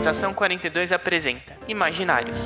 [0.00, 2.38] Estação 42 apresenta Imaginários.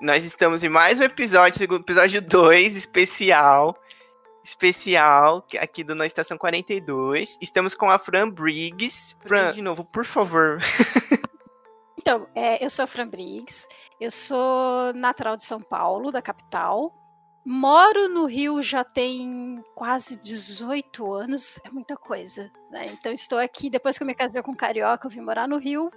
[0.00, 3.76] Nós estamos em mais um episódio, segundo episódio 2, especial.
[4.42, 7.36] Especial aqui do Na Estação 42.
[7.42, 9.14] Estamos com a Fran Briggs.
[9.20, 10.60] Fran, de novo, por favor.
[12.02, 13.68] Então, é, eu sou a Fran Briggs,
[14.00, 16.92] eu sou natural de São Paulo, da capital.
[17.46, 22.50] Moro no Rio já tem quase 18 anos, é muita coisa.
[22.72, 22.86] Né?
[22.86, 25.58] Então, estou aqui, depois que eu me casei com um carioca, eu vim morar no
[25.58, 25.92] Rio,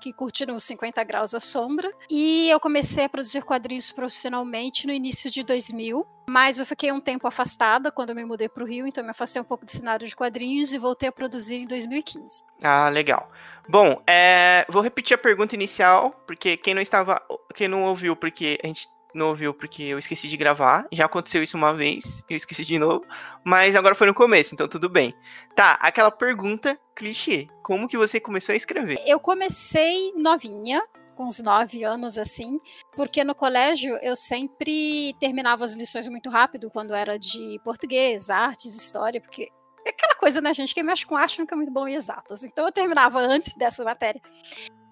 [0.00, 1.90] que curtiram os 50 graus à sombra.
[2.10, 6.06] E eu comecei a produzir quadrinhos profissionalmente no início de 2000.
[6.26, 9.10] Mas eu fiquei um tempo afastada quando eu me mudei para o Rio, então me
[9.10, 12.42] afastei um pouco do cenário de quadrinhos e voltei a produzir em 2015.
[12.62, 13.30] Ah, legal.
[13.68, 17.20] Bom, é, vou repetir a pergunta inicial, porque quem não estava,
[17.54, 20.86] quem não ouviu, porque a gente não ouviu porque eu esqueci de gravar.
[20.92, 23.04] Já aconteceu isso uma vez, eu esqueci de novo.
[23.44, 25.14] Mas agora foi no começo, então tudo bem.
[25.54, 27.48] Tá, aquela pergunta clichê.
[27.62, 29.00] Como que você começou a escrever?
[29.06, 30.82] Eu comecei novinha,
[31.16, 32.60] com uns nove anos assim,
[32.92, 38.74] porque no colégio eu sempre terminava as lições muito rápido quando era de português, artes,
[38.74, 39.48] história, porque
[39.84, 40.74] é aquela coisa, né, gente?
[40.74, 42.42] Quem mexe com arte nunca é muito bom em exatas.
[42.42, 44.20] Então eu terminava antes dessa matéria.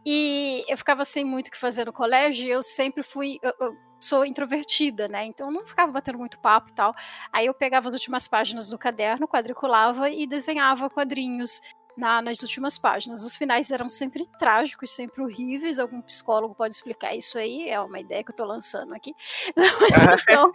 [0.04, 3.38] E eu ficava sem muito o que fazer no colégio, e eu sempre fui.
[3.42, 5.24] Eu, eu sou introvertida, né?
[5.26, 6.94] Então eu não ficava batendo muito papo e tal.
[7.32, 11.60] Aí eu pegava as últimas páginas do caderno, quadriculava e desenhava quadrinhos.
[11.94, 13.22] Na, nas últimas páginas.
[13.22, 15.78] Os finais eram sempre trágicos, sempre horríveis.
[15.78, 19.14] Algum psicólogo pode explicar isso aí, é uma ideia que eu tô lançando aqui.
[20.22, 20.50] então,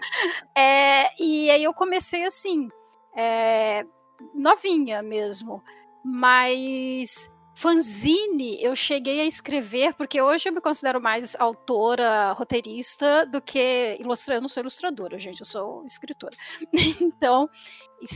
[0.57, 2.67] é, e aí eu comecei assim,
[3.15, 3.85] é,
[4.33, 5.63] novinha mesmo,
[6.03, 13.41] mas fanzine eu cheguei a escrever, porque hoje eu me considero mais autora, roteirista, do
[13.41, 14.37] que ilustradora.
[14.37, 16.37] Eu não sou ilustradora, gente, eu sou escritora.
[17.01, 17.49] então,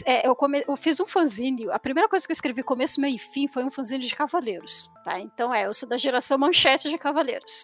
[0.06, 1.68] é, eu, come, eu, fiz um fanzine.
[1.72, 4.92] A primeira coisa que eu escrevi, começo, meio e fim, foi um fanzine de cavaleiros.
[5.04, 5.20] Tá?
[5.20, 7.64] Então, é, eu sou da geração manchete de cavaleiros.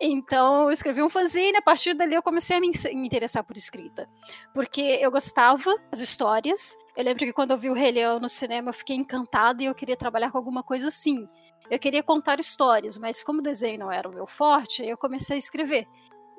[0.00, 4.08] Então, eu escrevi um fanzine, a partir dali eu comecei a me, interessar por escrita.
[4.54, 6.76] Porque eu gostava das histórias.
[6.96, 9.66] Eu lembro que quando eu vi o Rei Leão no cinema, eu fiquei encantada e
[9.66, 11.28] eu queria trabalhar com alguma coisa assim.
[11.70, 15.38] Eu queria contar histórias, mas como desenho não era o meu forte, eu comecei a
[15.38, 15.86] escrever.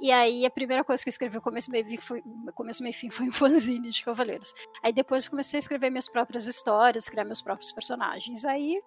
[0.01, 2.23] E aí a primeira coisa que eu escrevi, começo meio fim, foi,
[2.55, 4.53] começo meio fim, foi um fanzine de Cavaleiros.
[4.81, 8.45] Aí depois eu comecei a escrever minhas próprias histórias, criar meus próprios personagens.
[8.45, 8.81] Aí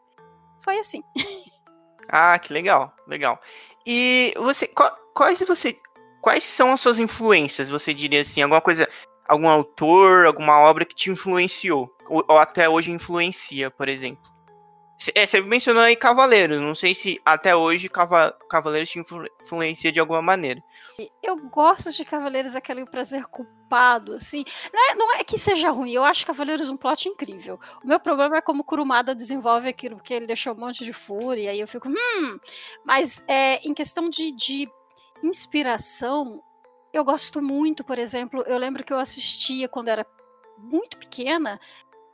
[0.63, 1.03] foi assim.
[2.09, 3.41] Ah, que legal, legal.
[3.87, 4.71] E você,
[5.15, 5.79] quais você,
[6.21, 7.69] quais são as suas influências?
[7.69, 8.89] Você diria assim, alguma coisa,
[9.27, 14.23] algum autor, alguma obra que te influenciou ou, ou até hoje influencia, por exemplo?
[15.15, 20.23] É, você mencionou aí Cavaleiros, não sei se até hoje Cavaleiros te influencia de alguma
[20.23, 20.63] maneira.
[21.23, 24.45] Eu gosto de Cavaleiros, aquele prazer culpado, assim.
[24.73, 27.59] Não é, não é que seja ruim, eu acho Cavaleiros um plot incrível.
[27.83, 31.45] O meu problema é como Kurumada desenvolve aquilo, porque ele deixou um monte de fúria,
[31.45, 32.39] e aí eu fico, hum.
[32.85, 34.69] Mas é, em questão de, de
[35.23, 36.43] inspiração,
[36.93, 40.07] eu gosto muito, por exemplo, eu lembro que eu assistia quando era
[40.59, 41.59] muito pequena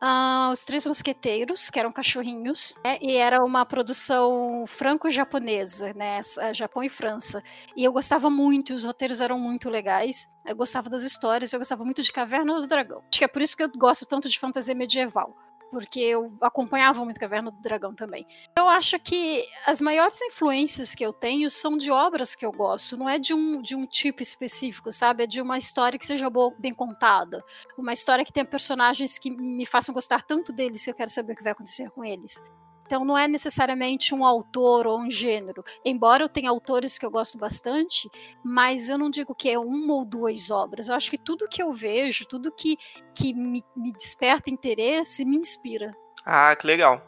[0.00, 2.98] Uh, os Três Mosqueteiros, que eram cachorrinhos, né?
[3.00, 6.20] e era uma produção franco-japonesa, né?
[6.54, 7.42] Japão e França.
[7.76, 10.28] E eu gostava muito, os roteiros eram muito legais.
[10.46, 13.02] Eu gostava das histórias, eu gostava muito de Caverna do Dragão.
[13.10, 15.34] Acho que é por isso que eu gosto tanto de fantasia medieval
[15.70, 18.26] porque eu acompanhava muito Caverna do Dragão também.
[18.56, 22.96] Eu acho que as maiores influências que eu tenho são de obras que eu gosto,
[22.96, 25.24] não é de um, de um tipo específico, sabe?
[25.24, 27.42] É de uma história que seja boa, bem contada,
[27.76, 31.32] uma história que tenha personagens que me façam gostar tanto deles que eu quero saber
[31.32, 32.42] o que vai acontecer com eles.
[32.88, 35.62] Então não é necessariamente um autor ou um gênero.
[35.84, 38.08] Embora eu tenha autores que eu gosto bastante,
[38.42, 40.88] mas eu não digo que é uma ou duas obras.
[40.88, 42.78] Eu acho que tudo que eu vejo, tudo que,
[43.14, 45.90] que me, me desperta interesse, me inspira.
[46.24, 47.06] Ah, que legal.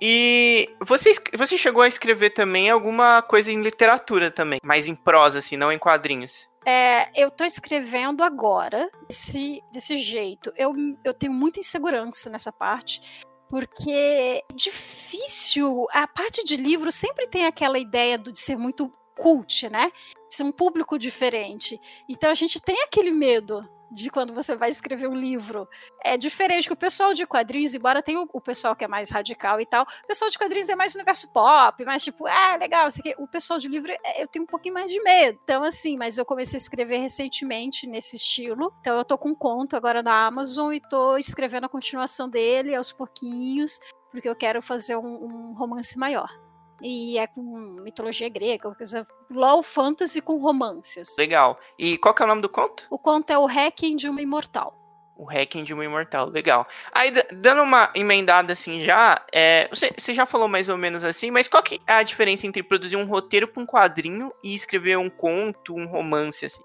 [0.00, 5.40] E você, você chegou a escrever também alguma coisa em literatura também, mais em prosa,
[5.40, 6.46] assim, não em quadrinhos?
[6.64, 10.52] É, eu tô escrevendo agora desse, desse jeito.
[10.56, 10.72] Eu,
[11.02, 13.00] eu tenho muita insegurança nessa parte
[13.48, 15.86] porque é difícil.
[15.92, 19.90] A parte de livro sempre tem aquela ideia de ser muito cult, né?
[20.30, 21.80] Ser um público diferente.
[22.08, 25.68] Então a gente tem aquele medo de quando você vai escrever um livro.
[26.02, 29.60] É diferente que o pessoal de quadrinhos, embora tenha o, pessoal que é mais radical
[29.60, 33.00] e tal, o pessoal de quadrinhos é mais universo pop, mais tipo, ah, legal, isso
[33.00, 33.14] aqui.
[33.18, 35.38] o pessoal de livro é, eu tenho um pouquinho mais de medo.
[35.42, 38.72] Então, assim, mas eu comecei a escrever recentemente nesse estilo.
[38.80, 42.74] Então, eu tô com um conto agora na Amazon e tô escrevendo a continuação dele
[42.74, 43.80] aos pouquinhos,
[44.10, 46.47] porque eu quero fazer um, um romance maior.
[46.80, 47.42] E é com
[47.82, 51.16] mitologia grega, coisa LOL fantasy com romances.
[51.18, 51.58] Legal.
[51.78, 52.84] E qual que é o nome do conto?
[52.90, 54.76] O conto é o Hacking de uma Imortal.
[55.16, 56.66] O Hacking de uma Imortal, legal.
[56.92, 61.28] Aí, dando uma emendada assim já, é, você, você, já falou mais ou menos assim,
[61.32, 64.96] mas qual que é a diferença entre produzir um roteiro para um quadrinho e escrever
[64.96, 66.62] um conto, um romance, assim?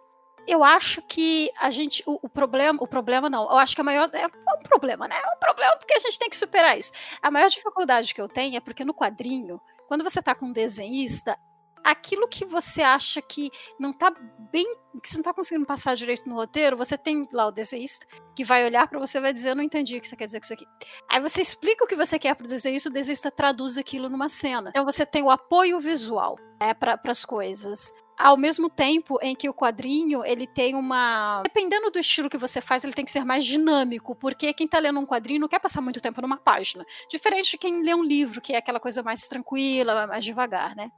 [0.48, 2.04] eu acho que a gente.
[2.06, 2.80] O, o, problema.
[2.82, 3.44] O problema não.
[3.44, 4.10] Eu acho que a maior.
[4.14, 5.16] É, é um problema, né?
[5.16, 6.92] É um problema porque a gente tem que superar isso.
[7.22, 9.60] A maior dificuldade que eu tenho é porque no quadrinho,
[9.94, 11.38] quando você tá com um desenhista,
[11.84, 14.12] aquilo que você acha que não tá
[14.52, 14.66] bem.
[15.00, 18.04] que você não tá conseguindo passar direito no roteiro, você tem lá o desenhista
[18.36, 20.26] que vai olhar para você e vai dizer: Eu não entendi o que você quer
[20.26, 20.66] dizer com isso aqui.
[21.08, 24.72] Aí você explica o que você quer pro desenhista, o desenhista traduz aquilo numa cena.
[24.72, 29.50] Então você tem o apoio visual né, para as coisas ao mesmo tempo em que
[29.50, 33.26] o quadrinho ele tem uma dependendo do estilo que você faz ele tem que ser
[33.26, 36.86] mais dinâmico porque quem está lendo um quadrinho não quer passar muito tempo numa página.
[37.10, 40.92] Diferente de quem lê um livro que é aquela coisa mais tranquila mais devagar né?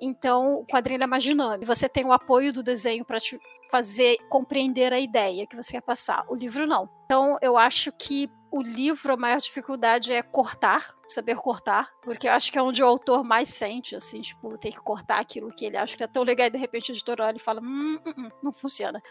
[0.00, 1.66] Então o quadrinho é mais dinâmico.
[1.66, 3.38] Você tem o apoio do desenho para te
[3.70, 6.24] fazer compreender a ideia que você quer passar.
[6.28, 6.88] O livro não.
[7.04, 12.32] Então eu acho que o livro, a maior dificuldade é cortar, saber cortar, porque eu
[12.32, 15.64] acho que é onde o autor mais sente, assim, tipo, tem que cortar aquilo que
[15.64, 17.98] ele acha que é tão legal e de repente o editor olha e fala, hum,
[18.04, 19.02] hum, hum não funciona.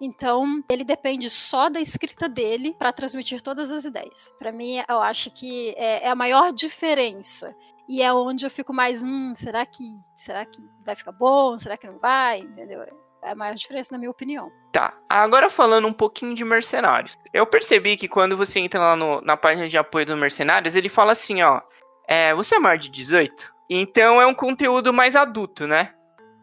[0.00, 4.32] Então, ele depende só da escrita dele para transmitir todas as ideias.
[4.38, 7.56] Para mim, eu acho que é, é, a maior diferença.
[7.88, 9.82] E é onde eu fico mais, hum, será que,
[10.14, 11.56] será que vai ficar bom?
[11.56, 12.40] Será que não vai?
[12.40, 12.82] Entendeu?
[13.26, 14.52] É a maior diferença, na minha opinião.
[14.70, 17.18] Tá, agora falando um pouquinho de mercenários.
[17.32, 20.88] Eu percebi que quando você entra lá no, na página de apoio dos mercenários, ele
[20.88, 21.60] fala assim, ó.
[22.06, 23.52] É, você é maior de 18?
[23.68, 25.92] Então é um conteúdo mais adulto, né?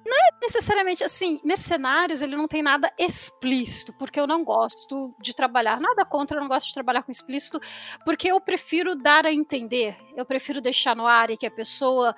[0.06, 5.34] Não é necessariamente assim, mercenários ele não tem nada explícito, porque eu não gosto de
[5.34, 7.62] trabalhar, nada contra, eu não gosto de trabalhar com explícito,
[8.04, 12.14] porque eu prefiro dar a entender, eu prefiro deixar no ar e que a pessoa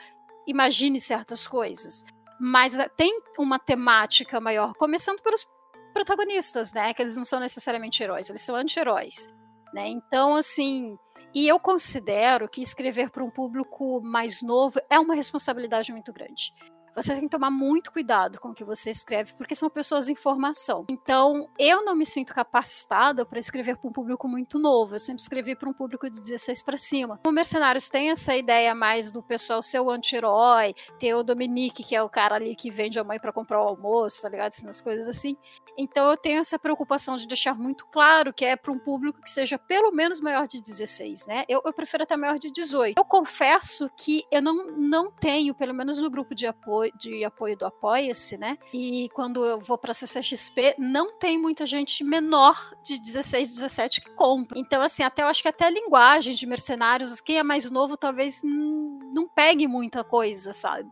[0.47, 2.03] imagine certas coisas
[2.39, 5.47] mas eh, tem uma temática maior, começando pelos
[5.93, 6.93] protagonistas, né?
[6.93, 9.27] Que eles não são necessariamente heróis, eles são anti-heróis,
[9.73, 9.87] né?
[9.87, 10.97] Então, assim,
[11.33, 16.53] e eu considero que escrever para um público mais novo é uma responsabilidade muito grande
[16.95, 20.15] você tem que tomar muito cuidado com o que você escreve, porque são pessoas em
[20.15, 20.85] formação.
[20.89, 24.95] Então, eu não me sinto capacitada para escrever para um público muito novo.
[24.95, 27.19] Eu sempre escrevi para um público de 16 para cima.
[27.25, 31.95] O Mercenários tem essa ideia mais do pessoal ser o anti-herói, ter o Dominique, que
[31.95, 34.51] é o cara ali que vende a mãe para comprar o almoço, tá ligado?
[34.51, 35.35] Essas coisas assim.
[35.77, 39.29] Então eu tenho essa preocupação de deixar muito claro que é para um público que
[39.29, 41.45] seja pelo menos maior de 16, né?
[41.47, 42.97] Eu, eu, prefiro até maior de 18.
[42.97, 47.57] Eu confesso que eu não, não tenho, pelo menos no grupo de apoio, de apoio
[47.57, 48.57] do Apoia-se, né?
[48.73, 54.09] E quando eu vou para CCXP, não tem muita gente menor de 16, 17 que
[54.11, 54.57] compra.
[54.59, 57.97] Então, assim, até eu acho que até a linguagem de mercenários, quem é mais novo
[57.97, 60.89] talvez não pegue muita coisa, sabe?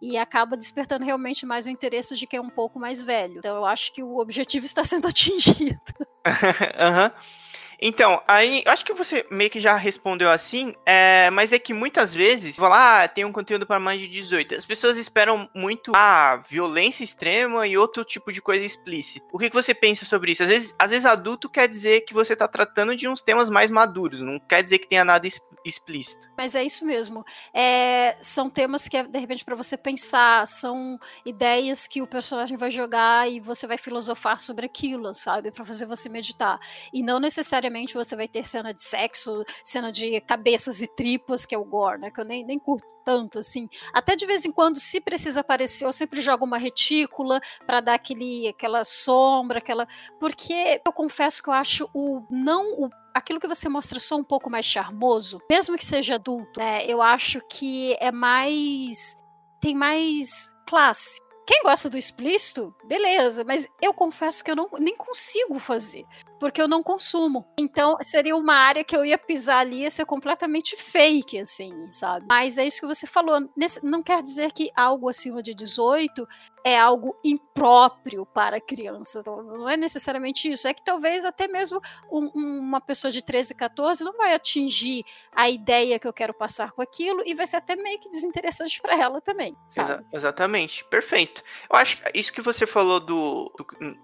[0.00, 3.38] E acaba despertando realmente mais o interesse de quem é um pouco mais velho.
[3.38, 5.80] Então eu acho que o objetivo está sendo atingido.
[6.78, 7.06] Aham.
[7.14, 7.45] uhum.
[7.80, 12.14] Então, aí, acho que você meio que já respondeu assim, é, mas é que muitas
[12.14, 14.54] vezes, vou lá, ah, tem um conteúdo para mais de 18.
[14.54, 19.26] As pessoas esperam muito a ah, violência extrema e outro tipo de coisa explícita.
[19.32, 20.42] O que, que você pensa sobre isso?
[20.42, 23.70] Às vezes, às vezes adulto quer dizer que você tá tratando de uns temas mais
[23.70, 25.28] maduros, não quer dizer que tenha nada
[25.64, 26.28] explícito.
[26.36, 27.24] Mas é isso mesmo.
[27.52, 32.56] É, são temas que é, de repente, para você pensar, são ideias que o personagem
[32.56, 35.50] vai jogar e você vai filosofar sobre aquilo, sabe?
[35.50, 36.58] para fazer você meditar.
[36.92, 41.44] E não necessariamente necessariamente você vai ter cena de sexo, cena de cabeças e tripas,
[41.44, 42.10] que é o gore, né?
[42.10, 43.68] Que eu nem, nem curto tanto, assim.
[43.92, 47.94] Até de vez em quando, se precisa aparecer, eu sempre jogo uma retícula para dar
[47.94, 49.86] aquele, aquela sombra, aquela.
[50.18, 54.24] Porque eu confesso que eu acho o não o aquilo que você mostra só um
[54.24, 56.84] pouco mais charmoso, mesmo que seja adulto, né?
[56.86, 59.16] Eu acho que é mais
[59.60, 61.18] tem mais classe.
[61.46, 66.04] Quem gosta do explícito, beleza, mas eu confesso que eu não, nem consigo fazer
[66.38, 67.44] porque eu não consumo.
[67.58, 72.26] Então, seria uma área que eu ia pisar ali ia ser completamente fake, assim, sabe?
[72.28, 73.48] Mas é isso que você falou.
[73.56, 76.26] Nesse, não quer dizer que algo acima de 18
[76.66, 79.24] é algo impróprio para crianças.
[79.24, 80.66] Não, não é necessariamente isso.
[80.66, 85.48] É que talvez até mesmo um, uma pessoa de 13, 14 não vai atingir a
[85.48, 89.00] ideia que eu quero passar com aquilo e vai ser até meio que desinteressante para
[89.00, 89.56] ela também.
[89.70, 90.84] Exa exatamente.
[90.86, 91.40] Perfeito.
[91.70, 93.52] Eu acho que isso que você falou do,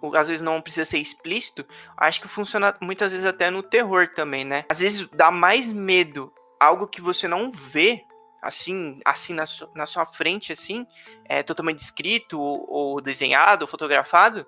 [0.00, 1.66] do, Às vezes não precisa ser explícito.
[1.96, 4.64] Acho que funciona muitas vezes até no terror também, né?
[4.70, 8.04] Às vezes dá mais medo algo que você não vê
[8.42, 10.86] assim, assim na, su na sua frente, assim,
[11.24, 14.46] é, totalmente escrito ou, ou desenhado, ou fotografado,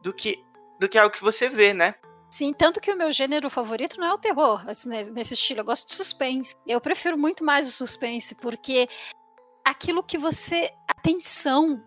[0.00, 0.42] do que,
[0.80, 1.94] do que algo que você vê, né?
[2.30, 5.60] Sim, tanto que o meu gênero favorito não é o terror, assim, nesse estilo.
[5.60, 6.54] Eu gosto de suspense.
[6.66, 8.88] Eu prefiro muito mais o suspense, porque
[9.64, 10.72] aquilo que você.
[10.88, 11.80] Atenção,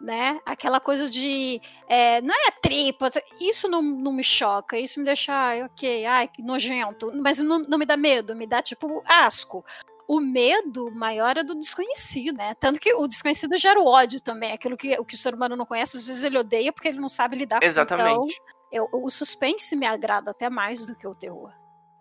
[0.00, 0.40] né?
[0.46, 1.60] Aquela coisa de.
[1.86, 3.08] É, não é tripa,
[3.40, 7.12] isso não, não me choca, isso me deixa, ai, ok, ai, que nojento.
[7.16, 9.64] Mas não, não me dá medo, me dá tipo asco.
[10.08, 12.56] O medo maior é do desconhecido, né?
[12.58, 14.52] Tanto que o desconhecido gera o ódio também.
[14.52, 16.98] Aquilo que o, que o ser humano não conhece, às vezes ele odeia porque ele
[16.98, 18.16] não sabe lidar Exatamente.
[18.16, 21.52] com Então, eu, o suspense me agrada até mais do que o terror.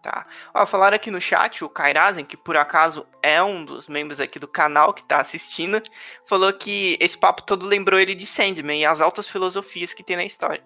[0.02, 0.26] Tá.
[0.54, 4.40] Ó, falaram aqui no chat, o Kairazen, que por acaso é um dos membros aqui
[4.40, 5.82] do canal que tá assistindo,
[6.26, 10.16] falou que esse papo todo lembrou ele de Sandman e as altas filosofias que tem
[10.16, 10.64] na história.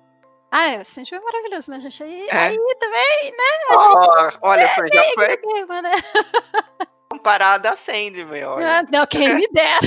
[0.51, 2.03] Ah, é, Sandman é maravilhoso, né, gente?
[2.03, 2.37] Aí, é.
[2.37, 3.67] aí também, né?
[3.71, 5.91] Oh, olha, foi, já foi né?
[7.23, 8.79] comparada a Sandman, olha.
[8.79, 9.79] Ah, não, quem me dera.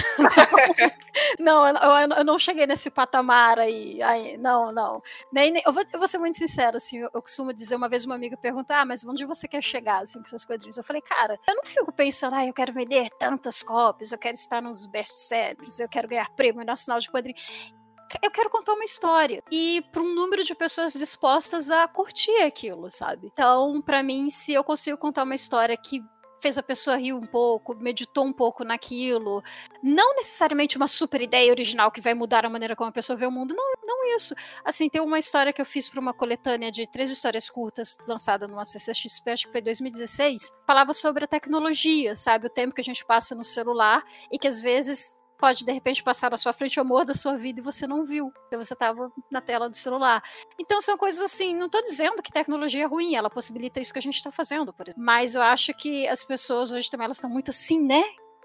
[1.38, 4.02] Não, eu, eu, não cheguei nesse patamar aí.
[4.02, 5.02] aí não, não.
[5.30, 7.90] Nem, nem eu, vou, eu vou ser muito sincera, assim, eu, eu, costumo dizer, uma
[7.90, 10.78] vez uma amiga perguntou, ah, mas onde você quer chegar, assim, com seus quadrinhos?
[10.78, 14.34] Eu falei, cara, eu não fico pensando, ah, eu quero vender tantas cópias, eu quero
[14.34, 17.74] estar nos best-sellers, eu quero ganhar prêmio nacional de quadrinhos
[18.22, 22.90] eu quero contar uma história e para um número de pessoas dispostas a curtir aquilo,
[22.90, 23.28] sabe?
[23.32, 26.04] Então, para mim, se eu consigo contar uma história que
[26.46, 29.42] fez a pessoa rir um pouco, meditou um pouco naquilo.
[29.82, 33.26] Não necessariamente uma super ideia original que vai mudar a maneira como a pessoa vê
[33.26, 33.52] o mundo.
[33.52, 34.32] Não, não isso.
[34.64, 38.46] Assim, tem uma história que eu fiz para uma coletânea de três histórias curtas lançada
[38.46, 40.52] numa CCXP, acho que foi 2016.
[40.64, 42.46] Falava sobre a tecnologia, sabe?
[42.46, 46.02] O tempo que a gente passa no celular e que às vezes pode de repente
[46.02, 48.72] passar na sua frente o amor da sua vida e você não viu, porque você
[48.72, 50.22] estava na tela do celular.
[50.58, 53.98] Então são coisas assim, não estou dizendo que tecnologia é ruim, ela possibilita isso que
[53.98, 55.02] a gente está fazendo, por exemplo.
[55.04, 58.02] Mas eu acho que as pessoas hoje também elas estão muito assim, né?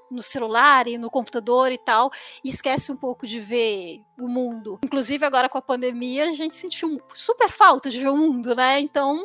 [0.10, 2.12] No celular e no computador e tal,
[2.44, 4.78] e esquece um pouco de ver o mundo.
[4.84, 8.80] Inclusive, agora com a pandemia, a gente sentiu super falta de ver o mundo, né?
[8.82, 9.24] Então.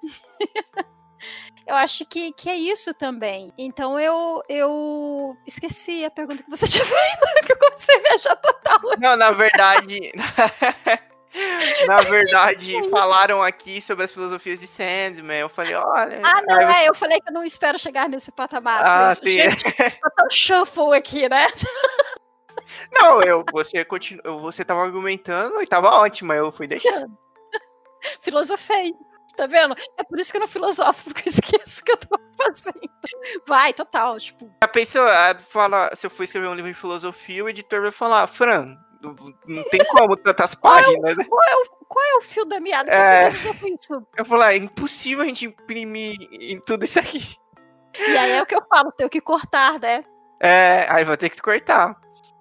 [1.68, 3.52] eu acho que, que é isso também.
[3.58, 8.36] Então eu, eu esqueci a pergunta que você tinha feito, que eu comecei a viajar
[8.36, 8.80] total.
[8.98, 10.12] Não, na verdade.
[11.86, 15.40] Na verdade, falaram aqui sobre as filosofias de Sandman.
[15.40, 16.22] Eu falei, olha.
[16.24, 18.80] Ah, não, é, eu falei que eu não espero chegar nesse patamar.
[18.82, 19.36] Ah, sim.
[19.36, 21.46] Tá shuffle aqui, né?
[22.92, 27.16] Não, eu, você, continu, você tava argumentando e tava ótima, eu fui deixando.
[28.20, 28.94] Filosofei.
[29.38, 29.74] Tá vendo?
[29.96, 32.90] É por isso que eu não filosofo, porque eu esqueço que eu tô fazendo.
[33.46, 34.52] Vai, total, tipo.
[34.60, 35.12] A pessoa
[35.48, 39.14] fala, se eu for escrever um livro de filosofia, o editor vai falar, Fran, não,
[39.70, 40.98] tem como tantas páginas.
[40.98, 42.90] Qual é o, qual é o, qual é o fio da meada?
[42.90, 43.32] É, eu.
[44.16, 47.36] Eu falo, é impossível a gente imprimir em tudo isso aqui.
[47.96, 50.04] E aí é o que eu falo, tenho que cortar, né?
[50.40, 51.94] É, aí vou ter que cortar.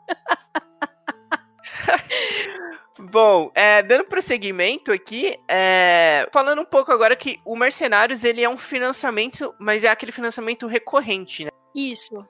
[2.99, 8.49] Bom, é, dando prosseguimento aqui, é, falando um pouco agora que o Mercenários ele é
[8.49, 11.51] um financiamento, mas é aquele financiamento recorrente, né?
[11.75, 12.27] Isso.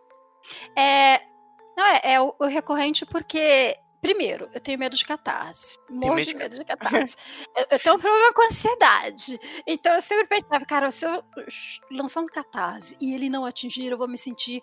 [0.78, 1.22] É,
[1.78, 5.78] não é, é o, o recorrente porque Primeiro, eu tenho medo de catarse.
[5.90, 7.16] Morro de medo de catarse.
[7.58, 9.40] eu, eu, tenho um problema com ansiedade.
[9.66, 11.24] Então eu sempre pensava, cara, se eu
[11.92, 14.62] lançar um catarse e ele não atingir, eu vou me sentir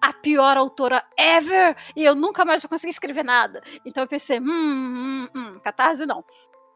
[0.00, 3.62] a pior autora ever e eu nunca mais vou conseguir escrever nada.
[3.84, 6.24] Então eu pensei, hum, hum, hum, catarse não.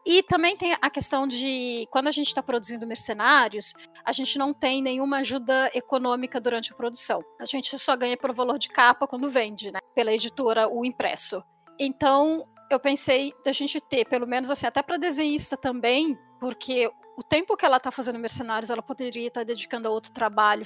[0.05, 3.73] E também tem a questão de quando a gente está produzindo mercenários,
[4.05, 7.21] a gente não tem nenhuma ajuda econômica durante a produção.
[7.39, 9.79] A gente só ganha pelo valor de capa quando vende, né?
[9.95, 11.43] Pela editora, o impresso.
[11.79, 17.23] Então eu pensei da gente ter, pelo menos assim, até para desenhista também, porque o
[17.23, 20.65] tempo que ela está fazendo mercenários, ela poderia estar tá dedicando a outro trabalho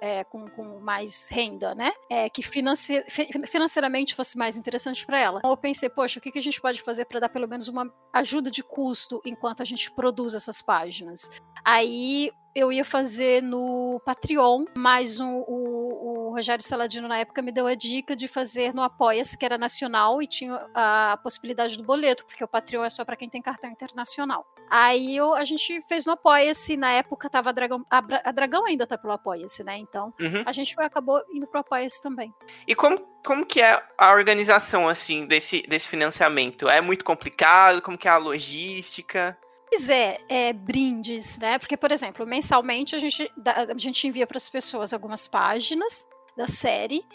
[0.00, 1.92] é, com, com, mais renda, né?
[2.08, 5.38] É, que financeiramente fosse mais interessante para ela.
[5.38, 7.66] Então eu pensei, poxa, o que, que a gente pode fazer para dar pelo menos
[7.68, 11.30] uma ajuda de custo enquanto a gente produz essas páginas?
[11.64, 17.52] Aí eu ia fazer no Patreon, mas um, o, o, Rogério Saladino na época me
[17.52, 21.84] deu a dica de fazer no Apoia-se, que era nacional, e tinha a possibilidade do
[21.84, 24.46] boleto, porque o Patreon é só para quem tem cartão internacional.
[24.68, 28.64] Aí eu, a gente fez no Apoia-se, na época tava a Dragão, a, a Dragão
[28.66, 29.76] ainda tá pelo Apoia-se, né?
[29.78, 30.42] Então uhum.
[30.44, 32.32] a gente acabou indo pro Apoia-se também.
[32.66, 36.68] E como, como que é a organização, assim, desse, desse financiamento?
[36.68, 37.82] É muito complicado?
[37.82, 39.36] Como que é a logística?
[39.70, 41.56] Pois é, é, brindes, né?
[41.56, 46.04] Porque, por exemplo, mensalmente a gente, a gente envia para as pessoas algumas páginas
[46.36, 47.06] da série,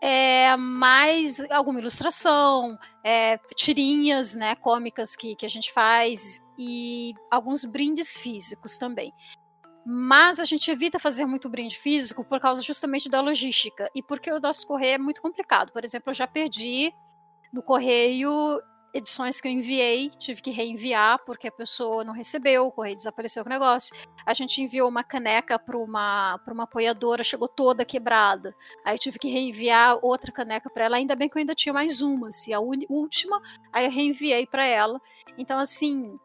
[0.00, 7.64] é, mais alguma ilustração, é, tirinhas né, cômicas que, que a gente faz e alguns
[7.64, 9.12] brindes físicos também.
[9.86, 14.32] Mas a gente evita fazer muito brinde físico por causa justamente da logística e porque
[14.32, 15.70] o nosso correio é muito complicado.
[15.70, 16.92] Por exemplo, eu já perdi
[17.52, 18.60] no correio
[18.96, 23.42] edições que eu enviei, tive que reenviar porque a pessoa não recebeu, o correio desapareceu
[23.42, 23.94] com o negócio.
[24.24, 28.54] A gente enviou uma caneca para uma, uma apoiadora, chegou toda quebrada.
[28.84, 30.96] Aí tive que reenviar outra caneca para ela.
[30.96, 33.40] Ainda bem que eu ainda tinha mais uma, assim, a última,
[33.72, 35.00] aí eu reenviei para ela.
[35.38, 36.18] Então, assim,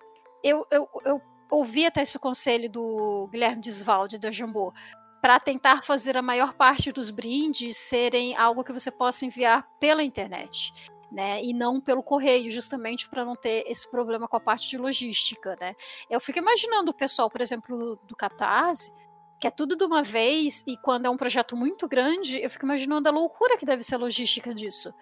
[0.44, 4.74] eu, eu, eu ouvi até esse conselho do Guilherme Desvalde, da Jambô,
[5.22, 10.04] para tentar fazer a maior parte dos brindes serem algo que você possa enviar pela
[10.04, 10.74] internet
[11.12, 11.44] né?
[11.44, 15.58] E não pelo correio, justamente para não ter esse problema com a parte de logística,
[15.60, 15.76] né?
[16.10, 18.94] Eu fico imaginando o pessoal, por exemplo, do Catarse,
[19.40, 22.66] que é tudo de uma vez, e quando é um projeto muito grande, eu fico
[22.66, 24.94] imaginando a loucura que deve ser a logística disso.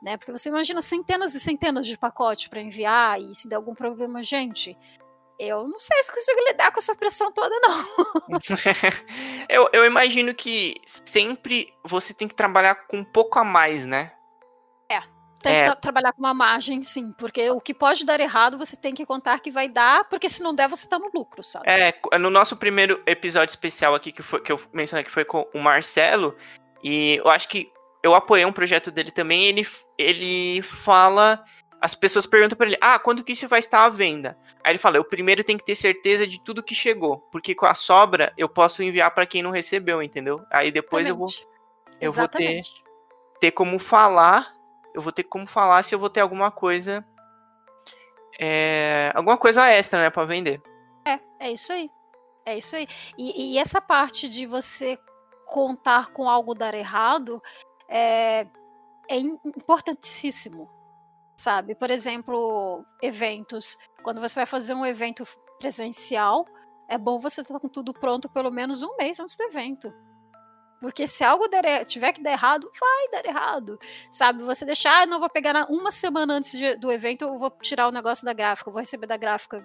[0.00, 0.16] Né?
[0.16, 4.22] Porque você imagina centenas e centenas de pacotes para enviar, e se der algum problema,
[4.22, 4.78] gente,
[5.38, 7.84] eu não sei se consigo lidar com essa pressão toda, não.
[9.48, 14.12] eu, eu imagino que sempre você tem que trabalhar com um pouco a mais, né?
[15.40, 15.70] Tem é.
[15.70, 19.06] que trabalhar com uma margem, sim, porque o que pode dar errado você tem que
[19.06, 21.64] contar que vai dar, porque se não der, você tá no lucro, sabe?
[21.68, 25.48] É, no nosso primeiro episódio especial aqui, que, foi, que eu mencionei que foi com
[25.54, 26.36] o Marcelo,
[26.82, 27.70] e eu acho que
[28.02, 29.66] eu apoiei um projeto dele também, ele,
[29.96, 31.44] ele fala.
[31.80, 34.36] As pessoas perguntam para ele: Ah, quando que isso vai estar à venda?
[34.64, 37.66] Aí ele fala: Eu primeiro tenho que ter certeza de tudo que chegou, porque com
[37.66, 40.44] a sobra eu posso enviar para quem não recebeu, entendeu?
[40.50, 41.40] Aí depois Exatamente.
[41.40, 41.48] eu vou
[42.00, 42.70] eu Exatamente.
[42.72, 42.84] vou
[43.34, 44.52] ter, ter como falar
[44.98, 47.06] eu vou ter como falar se eu vou ter alguma coisa.
[48.36, 50.60] É, alguma coisa extra, né, para vender.
[51.06, 51.88] É, é isso aí.
[52.44, 52.88] É isso aí.
[53.16, 54.98] E, e, essa parte de você
[55.46, 57.40] contar com algo dar errado
[57.88, 58.44] é,
[59.08, 60.68] é importantíssimo,
[61.36, 61.76] sabe?
[61.76, 63.78] Por exemplo, eventos.
[64.02, 65.24] Quando você vai fazer um evento
[65.60, 66.44] presencial,
[66.88, 69.94] é bom você estar com tudo pronto pelo menos um mês antes do evento.
[70.80, 73.78] Porque se algo der, tiver que dar errado, vai dar errado.
[74.10, 74.42] Sabe?
[74.44, 77.88] Você deixar, ah, não vou pegar uma semana antes de, do evento, eu vou tirar
[77.88, 79.64] o negócio da gráfica, vou receber da gráfica.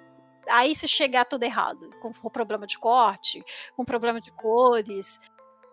[0.50, 3.44] Aí se chegar tudo errado, com, com problema de corte,
[3.76, 5.20] com problema de cores,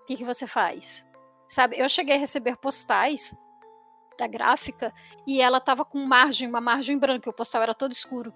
[0.03, 1.07] o que, que você faz?
[1.49, 1.79] Sabe?
[1.79, 3.35] Eu cheguei a receber postais
[4.19, 4.93] da gráfica
[5.27, 8.33] e ela tava com margem, uma margem branca, o postal era todo escuro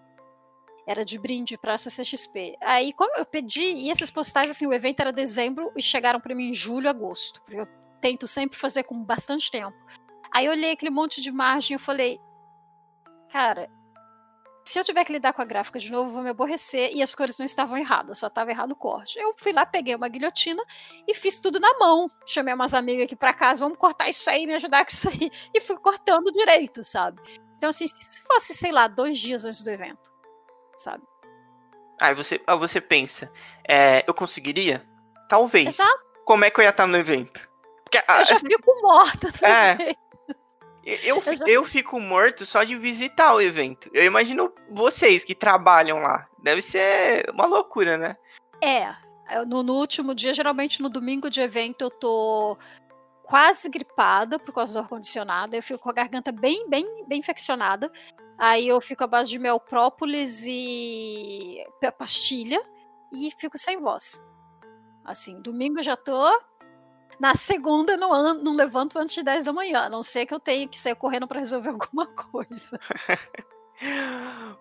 [0.86, 2.56] era de brinde para a CCXP.
[2.60, 6.34] Aí, como eu pedi, e esses postais, assim, o evento era dezembro e chegaram para
[6.34, 7.40] mim em julho, agosto.
[7.42, 7.68] Porque eu
[8.00, 9.76] tento sempre fazer com bastante tempo.
[10.32, 12.20] Aí eu olhei aquele monte de margem e falei,
[13.30, 13.70] cara,
[14.66, 17.14] se eu tiver que lidar com a gráfica de novo, vou me aborrecer e as
[17.14, 19.18] cores não estavam erradas, só estava errado o corte.
[19.18, 20.62] Eu fui lá, peguei uma guilhotina
[21.06, 22.08] e fiz tudo na mão.
[22.26, 25.30] Chamei umas amigas aqui para casa, vamos cortar isso aí, me ajudar com isso aí.
[25.52, 27.20] E fui cortando direito, sabe?
[27.56, 30.10] Então, assim, se fosse, sei lá, dois dias antes do evento,
[30.78, 31.02] sabe?
[32.00, 33.30] Aí você, aí você pensa,
[33.66, 34.84] é, eu conseguiria?
[35.28, 35.68] Talvez.
[35.68, 36.04] Exato.
[36.24, 37.48] Como é que eu ia estar no evento?
[37.84, 39.28] Porque, eu já assim, fico morta.
[39.46, 39.94] É.
[40.84, 41.44] Eu, eu, já...
[41.46, 43.88] eu fico morto só de visitar o evento.
[43.94, 46.28] Eu imagino vocês que trabalham lá.
[46.42, 48.16] Deve ser uma loucura, né?
[48.60, 48.94] É.
[49.46, 52.58] No, no último dia, geralmente no domingo de evento, eu tô
[53.22, 55.56] quase gripada por causa do ar-condicionado.
[55.56, 57.90] Eu fico com a garganta bem, bem, bem infeccionada.
[58.38, 61.64] Aí eu fico à base de mel própolis e
[61.96, 62.60] pastilha
[63.12, 64.24] e fico sem voz.
[65.04, 66.28] Assim, domingo já tô.
[67.20, 70.40] Na segunda não, não levanto antes de 10 da manhã, a não ser que eu
[70.40, 72.80] tenha que sair correndo para resolver alguma coisa.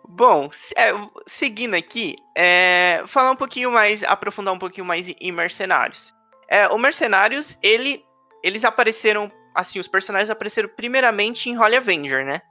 [0.08, 0.92] Bom, é,
[1.26, 6.14] seguindo aqui, é, falar um pouquinho mais, aprofundar um pouquinho mais em Mercenários.
[6.48, 8.06] É, o Mercenários, ele,
[8.44, 12.42] eles apareceram, assim, os personagens apareceram primeiramente em Holy Avenger, né?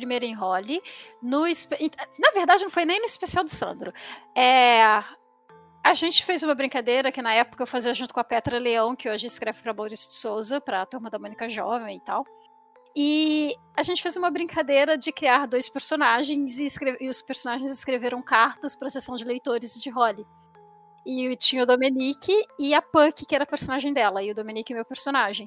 [0.00, 0.34] Primeiro em.
[1.22, 1.42] No,
[2.18, 3.92] na verdade, não foi nem no especial do Sandro.
[4.34, 4.82] É,
[5.84, 8.96] a gente fez uma brincadeira que na época eu fazia junto com a Petra Leão,
[8.96, 12.24] que hoje escreve para Maurício de Souza, para a turma da Mônica Jovem e tal.
[12.96, 16.66] E a gente fez uma brincadeira de criar dois personagens e,
[17.00, 20.26] e os personagens escreveram cartas para a sessão de leitores de Holly.
[21.06, 24.72] E tinha o Dominique e a Puck, que era a personagem dela, e o Dominique
[24.72, 25.46] é meu personagem.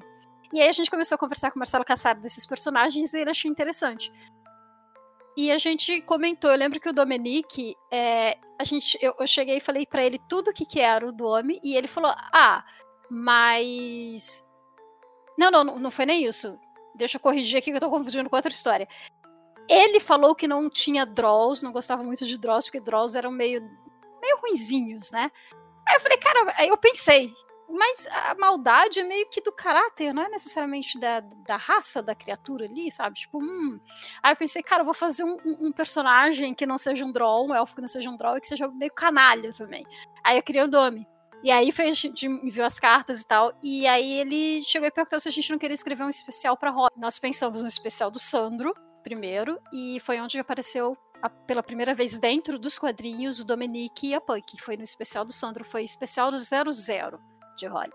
[0.52, 3.30] E aí a gente começou a conversar com o Marcelo Cassaro desses personagens e ele
[3.30, 4.12] achou interessante.
[5.36, 9.56] E a gente comentou, eu lembro que o Dominique, é, a gente, eu, eu, cheguei
[9.56, 12.64] e falei para ele tudo o que, que era o Dome, e ele falou: Ah,
[13.10, 14.44] mas.
[15.36, 16.58] Não, não, não foi nem isso.
[16.94, 18.88] Deixa eu corrigir aqui que eu tô confundindo com outra história.
[19.68, 23.60] Ele falou que não tinha Draws, não gostava muito de Draws, porque Draws eram meio,
[24.22, 25.32] meio ruinzinhos, né?
[25.88, 27.32] Aí eu falei, cara, aí eu pensei,
[27.68, 32.14] mas a maldade é meio que do caráter, não é necessariamente da, da raça da
[32.14, 33.16] criatura ali, sabe?
[33.16, 33.80] Tipo, hum.
[34.22, 37.46] Aí eu pensei, cara, eu vou fazer um, um, personagem que não seja um draw,
[37.46, 39.84] um elfo que não seja um draw e que seja meio canalha também.
[40.22, 41.06] Aí eu criei o Domi.
[41.42, 43.52] E aí a gente enviou as cartas e tal.
[43.62, 46.70] E aí ele chegou e perguntou se a gente não queria escrever um especial pra
[46.70, 46.98] Rock.
[46.98, 48.72] Nós pensamos no especial do Sandro,
[49.02, 50.96] primeiro, e foi onde apareceu
[51.46, 54.58] pela primeira vez dentro dos quadrinhos o Dominique e a Puck.
[54.62, 57.92] Foi no especial do Sandro, foi especial do 00 de Holly.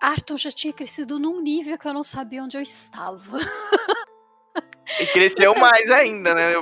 [0.00, 3.36] Arthur já tinha crescido num nível que eu não sabia onde eu estava.
[5.00, 6.52] E cresceu mais ainda, né?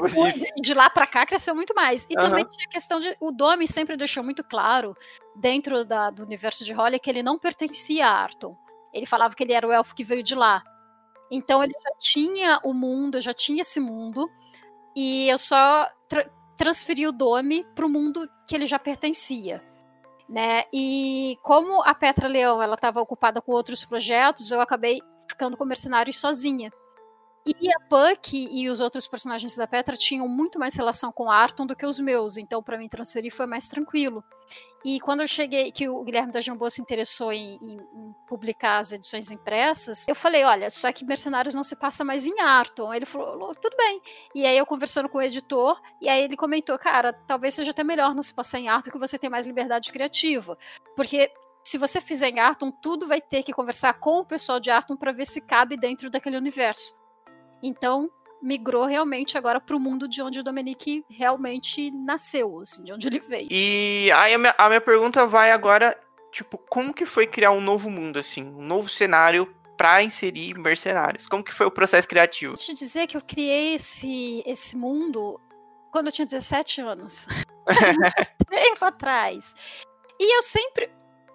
[0.57, 2.07] De lá para cá cresceu muito mais.
[2.09, 2.29] E uhum.
[2.29, 3.17] também tinha a questão de.
[3.21, 4.95] O Domi sempre deixou muito claro,
[5.37, 8.57] dentro da, do universo de Holly, que ele não pertencia a Arton.
[8.93, 10.63] Ele falava que ele era o elfo que veio de lá.
[11.31, 14.29] Então ele já tinha o mundo, já tinha esse mundo.
[14.97, 19.63] E eu só tra transferi o Domi para o mundo que ele já pertencia.
[20.29, 20.65] Né?
[20.73, 25.65] E como a Petra Leão ela estava ocupada com outros projetos, eu acabei ficando com
[25.65, 26.71] mercenários sozinha.
[27.61, 31.67] E a Puck e os outros personagens da Petra tinham muito mais relação com Arton
[31.67, 34.23] do que os meus, então para mim transferir foi mais tranquilo.
[34.85, 38.79] E quando eu cheguei, que o Guilherme da Jambô se interessou em, em, em, publicar
[38.79, 42.93] as edições impressas, eu falei: olha, só que Mercenários não se passa mais em Arton.
[42.93, 44.01] Ele falou: tudo bem.
[44.35, 47.83] E aí eu conversando com o editor, e aí ele comentou: cara, talvez seja até
[47.83, 50.57] melhor não se passar em Arton, que você tem mais liberdade criativa.
[50.95, 51.33] Porque
[51.65, 54.97] se você fizer em Arton, tudo vai ter que conversar com o pessoal de Arton
[54.97, 56.99] para ver se cabe dentro daquele universo.
[57.63, 62.93] Então, migrou realmente agora para o mundo de onde o Dominique realmente nasceu, assim, de
[62.93, 63.49] onde ele veio.
[63.51, 65.99] E aí a minha, a minha pergunta vai agora,
[66.31, 71.27] tipo, como que foi criar um novo mundo, assim, um novo cenário para inserir mercenários?
[71.27, 72.55] Como que foi o processo criativo?
[72.55, 75.41] Deixa eu dizer que eu criei esse, esse mundo
[75.91, 77.27] quando eu tinha 17 anos.
[78.49, 79.55] Tempo atrás.
[80.19, 80.91] E eu sempre.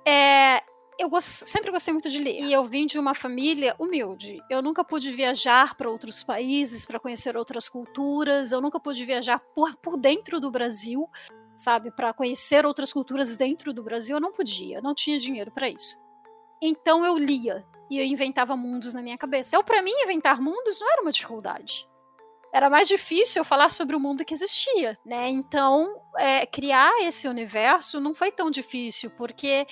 [0.06, 0.62] É,
[1.00, 1.48] eu gost...
[1.48, 2.42] sempre gostei muito de ler.
[2.42, 4.42] E eu vim de uma família humilde.
[4.50, 8.52] Eu nunca pude viajar para outros países, para conhecer outras culturas.
[8.52, 11.10] Eu nunca pude viajar por, por dentro do Brasil,
[11.56, 11.92] sabe?
[11.92, 14.18] Para conhecer outras culturas dentro do Brasil.
[14.18, 15.98] Eu não podia, não tinha dinheiro para isso.
[16.62, 19.50] Então eu lia e eu inventava mundos na minha cabeça.
[19.50, 21.88] Então, para mim, inventar mundos não era uma dificuldade.
[22.54, 25.28] Era mais difícil eu falar sobre o mundo que existia, né?
[25.28, 29.66] Então, é, criar esse universo não foi tão difícil, porque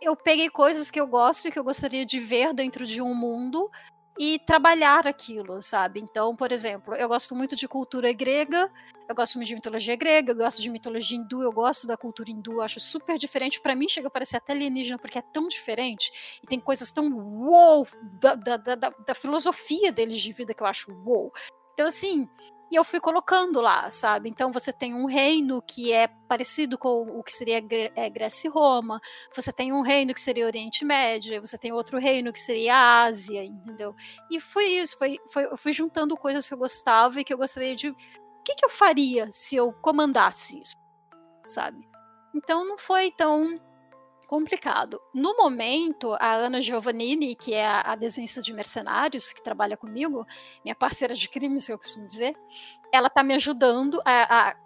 [0.00, 3.14] eu peguei coisas que eu gosto e que eu gostaria de ver dentro de um
[3.14, 3.70] mundo
[4.18, 6.00] e trabalhar aquilo, sabe?
[6.00, 8.70] Então, por exemplo, eu gosto muito de cultura grega,
[9.08, 12.30] eu gosto muito de mitologia grega, eu gosto de mitologia hindu, eu gosto da cultura
[12.30, 13.60] hindu, acho super diferente.
[13.60, 17.10] Para mim, chega a parecer até alienígena, porque é tão diferente e tem coisas tão
[17.10, 17.86] wow
[18.20, 21.32] da, da, da, da filosofia deles de vida que eu acho wow.
[21.72, 22.28] Então, assim,
[22.70, 24.28] e eu fui colocando lá, sabe?
[24.28, 27.60] Então você tem um reino que é parecido com o que seria
[27.96, 29.00] é, Grécia e Roma,
[29.34, 33.44] você tem um reino que seria Oriente Médio, você tem outro reino que seria Ásia,
[33.44, 33.94] entendeu?
[34.30, 37.38] E foi isso, foi, foi, eu fui juntando coisas que eu gostava e que eu
[37.38, 37.88] gostaria de.
[37.88, 40.74] O que, que eu faria se eu comandasse isso,
[41.48, 41.88] sabe?
[42.34, 43.58] Então não foi tão
[44.30, 45.00] complicado.
[45.12, 50.24] No momento, a Ana Giovannini, que é a, a desenhista de mercenários, que trabalha comigo,
[50.64, 52.36] minha parceira de crimes, eu costumo dizer,
[52.92, 54.56] ela está me ajudando a, a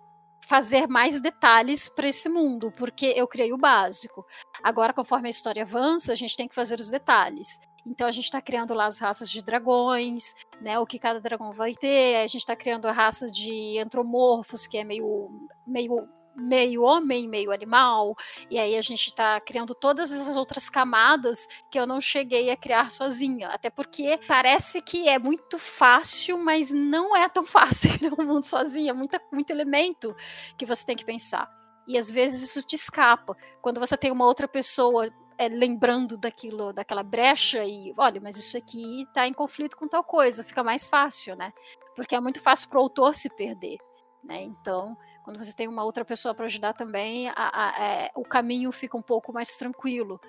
[0.46, 4.22] fazer mais detalhes para esse mundo, porque eu criei o básico.
[4.62, 7.59] Agora, conforme a história avança, a gente tem que fazer os detalhes.
[7.87, 10.79] Então a gente está criando lá as raças de dragões, né?
[10.79, 12.16] O que cada dragão vai ter.
[12.16, 15.31] A gente está criando a raça de antromorfos, que é meio,
[15.66, 15.94] meio
[16.37, 18.16] meio homem, meio animal,
[18.51, 22.57] e aí a gente está criando todas essas outras camadas que eu não cheguei a
[22.57, 28.14] criar sozinha, até porque parece que é muito fácil, mas não é tão fácil criar
[28.18, 30.14] um mundo sozinha, é muita, muito elemento
[30.57, 31.49] que você tem que pensar.
[31.87, 33.37] E às vezes isso te escapa.
[33.61, 38.57] Quando você tem uma outra pessoa é, lembrando daquilo, daquela brecha e olha, mas isso
[38.57, 41.53] aqui está em conflito com tal coisa, fica mais fácil, né?
[41.94, 43.79] Porque é muito fácil para o autor se perder,
[44.23, 44.42] né?
[44.42, 48.71] Então, quando você tem uma outra pessoa para ajudar também, a, a, é, o caminho
[48.71, 50.21] fica um pouco mais tranquilo.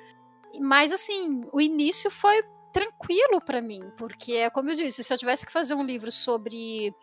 [0.59, 5.45] Mas assim, o início foi tranquilo para mim, porque como eu disse, se eu tivesse
[5.45, 6.95] que fazer um livro sobre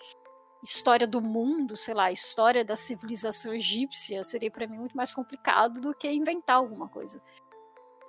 [0.64, 5.80] história do mundo, sei lá, história da civilização egípcia, seria para mim muito mais complicado
[5.80, 7.22] do que inventar alguma coisa.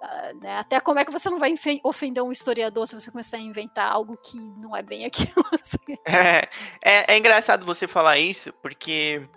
[0.02, 0.58] Uh, né?
[0.58, 3.89] Até como é que você não vai ofender um historiador se você começar a inventar
[3.89, 5.46] algo que não é bem aquilo?
[5.54, 5.98] Assim.
[6.06, 6.50] É,
[6.84, 9.28] é, é engraçado você falar isso, porque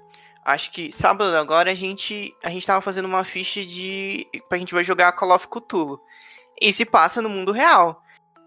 [0.46, 4.72] Acho que sábado agora a gente a gente tava fazendo uma ficha de pra gente
[4.72, 6.00] vai jogar Call of Cthulhu.
[6.62, 8.00] E se passa no mundo real.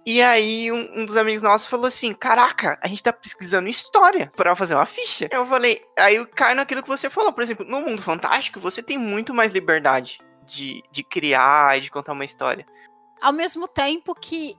[0.06, 4.32] E aí um, um, dos amigos nossos falou assim: Caraca, a gente tá pesquisando história
[4.34, 5.28] para fazer uma ficha.
[5.30, 8.98] Eu falei, aí cai naquilo que você falou, por exemplo, no mundo fantástico você tem
[8.98, 12.66] muito mais liberdade de, de criar e de contar uma história.
[13.22, 14.58] Ao mesmo tempo que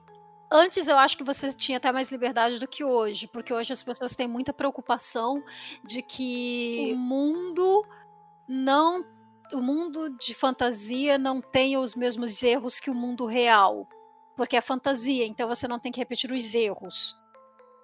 [0.53, 3.81] Antes eu acho que você tinha até mais liberdade do que hoje, porque hoje as
[3.81, 5.41] pessoas têm muita preocupação
[5.81, 7.85] de que o mundo
[8.49, 9.01] não
[9.53, 13.87] o mundo de fantasia não tenha os mesmos erros que o mundo real,
[14.35, 17.17] porque é fantasia, então você não tem que repetir os erros.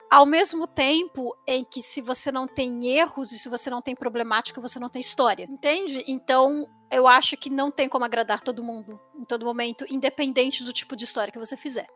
[0.09, 3.95] Ao mesmo tempo em que se você não tem erros e se você não tem
[3.95, 6.03] problemática, você não tem história, entende?
[6.07, 10.71] Então, eu acho que não tem como agradar todo mundo em todo momento, independente do
[10.71, 11.87] tipo de história que você fizer.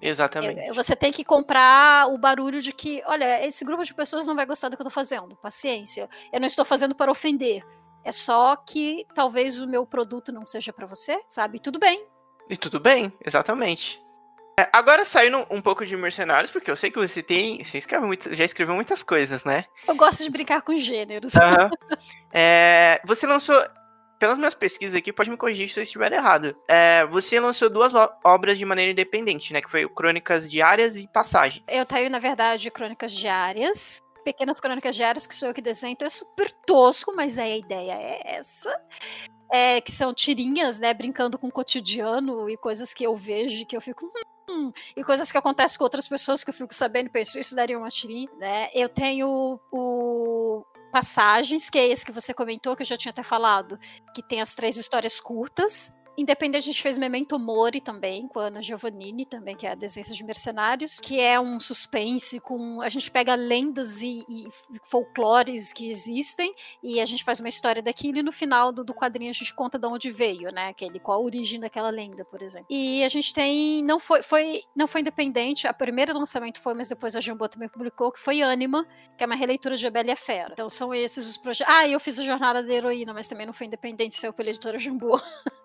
[0.00, 0.60] Exatamente.
[0.60, 4.34] É, você tem que comprar o barulho de que, olha, esse grupo de pessoas não
[4.34, 5.36] vai gostar do que eu tô fazendo.
[5.36, 6.08] Paciência.
[6.32, 7.62] Eu não estou fazendo para ofender.
[8.04, 11.58] É só que talvez o meu produto não seja para você, sabe?
[11.58, 12.06] Tudo bem.
[12.48, 14.00] E tudo bem, exatamente.
[14.58, 17.62] É, agora saindo um pouco de mercenários, porque eu sei que você tem.
[17.62, 19.66] Você escreve muito, já escreveu muitas coisas, né?
[19.86, 21.34] Eu gosto de brincar com gêneros.
[21.34, 21.98] Uhum.
[22.32, 23.54] é, você lançou.
[24.18, 26.56] Pelas minhas pesquisas aqui, pode me corrigir se eu estiver errado.
[26.68, 27.92] É, você lançou duas
[28.24, 29.60] obras de maneira independente, né?
[29.60, 31.64] Que foi Crônicas Diárias e Passagens.
[31.68, 36.04] Eu tenho, na verdade, Crônicas Diárias, pequenas crônicas diárias que sou eu que desenho, então
[36.04, 38.74] é super tosco, mas aí a ideia é essa.
[39.52, 43.76] É, que são tirinhas, né, brincando com o cotidiano e coisas que eu vejo que
[43.76, 44.10] eu fico
[44.50, 47.78] hum, e coisas que acontecem com outras pessoas que eu fico sabendo penso, isso daria
[47.78, 48.68] uma tirinha, né?
[48.74, 50.64] Eu tenho o
[50.96, 53.78] Passagens, que é esse que você comentou, que eu já tinha até falado,
[54.14, 58.44] que tem as três histórias curtas, Independente, a gente fez Memento Mori também, com a
[58.44, 62.80] Ana Giovannini, também, que é a Desença de Mercenários, que é um suspense com.
[62.80, 64.48] A gente pega lendas e, e
[64.84, 68.94] folclores que existem e a gente faz uma história daquilo e no final do, do
[68.94, 70.68] quadrinho a gente conta de onde veio, né?
[70.68, 72.66] Aquele, qual a origem daquela lenda, por exemplo.
[72.70, 73.82] E a gente tem.
[73.84, 77.68] Não foi, foi, não foi independente, a primeiro lançamento foi, mas depois a Jambô também
[77.68, 80.50] publicou, que foi Anima, que é uma releitura de A a Fera.
[80.52, 81.74] Então são esses os projetos.
[81.74, 84.78] Ah, eu fiz a Jornada da Heroína, mas também não foi independente, saiu pela editora
[84.78, 85.20] Jambô.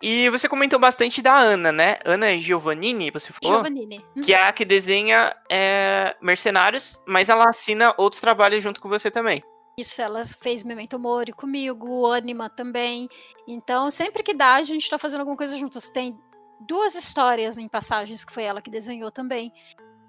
[0.00, 1.98] E você comentou bastante da Ana, né?
[2.04, 3.58] Ana Giovannini, você falou?
[3.58, 4.04] Giovannini.
[4.14, 4.22] Uhum.
[4.22, 9.10] Que é a que desenha é, Mercenários, mas ela assina outros trabalhos junto com você
[9.10, 9.42] também.
[9.76, 13.08] Isso, ela fez Memento Mori comigo, Anima também.
[13.46, 15.88] Então, sempre que dá, a gente tá fazendo alguma coisa juntos.
[15.88, 16.18] Tem
[16.60, 19.52] duas histórias em passagens que foi ela que desenhou também.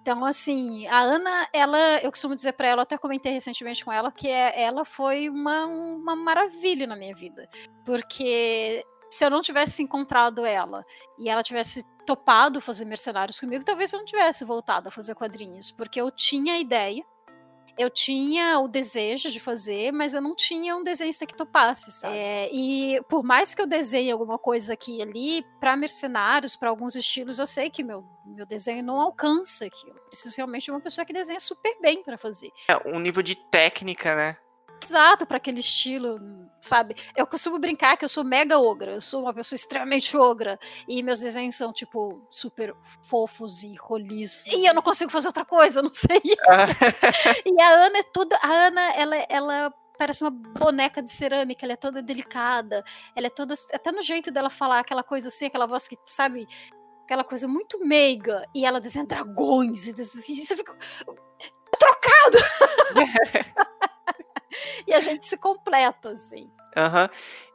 [0.01, 4.12] Então, assim, a Ana, ela, eu costumo dizer para ela, até comentei recentemente com ela,
[4.12, 7.47] que é, ela foi uma, uma maravilha na minha vida.
[7.86, 10.85] Porque se eu não tivesse encontrado ela
[11.17, 15.71] e ela tivesse topado fazer mercenários comigo, talvez eu não tivesse voltado a fazer quadrinhos,
[15.71, 17.03] porque eu tinha a ideia,
[17.77, 22.17] eu tinha o desejo de fazer, mas eu não tinha um desenhista que topasse, sabe?
[22.17, 26.69] É, e por mais que eu desenhe alguma coisa aqui e ali, para mercenários, para
[26.69, 29.95] alguns estilos, eu sei que meu, meu desenho não alcança aquilo.
[30.07, 32.51] Preciso realmente de uma pessoa que desenha super bem para fazer.
[32.67, 34.37] É, um nível de técnica, né?
[34.83, 36.17] Exato para aquele estilo,
[36.61, 36.95] sabe?
[37.15, 41.01] Eu costumo brincar que eu sou mega ogra, eu sou uma pessoa extremamente ogra e
[41.03, 44.47] meus desenhos são tipo super fofos e roliços.
[44.47, 46.49] E eu não consigo fazer outra coisa, não sei isso.
[46.49, 46.67] Ah.
[47.45, 51.73] e a Ana é toda, a Ana ela ela parece uma boneca de cerâmica, ela
[51.73, 55.65] é toda delicada, ela é toda até no jeito dela falar aquela coisa assim, aquela
[55.65, 56.47] voz que, sabe,
[57.03, 60.73] aquela coisa muito meiga, e ela desenha dragões, e, e você fica
[61.77, 62.37] trocado.
[64.88, 66.49] e a gente se completa, assim.
[66.75, 67.03] Aham.
[67.03, 67.09] Uhum.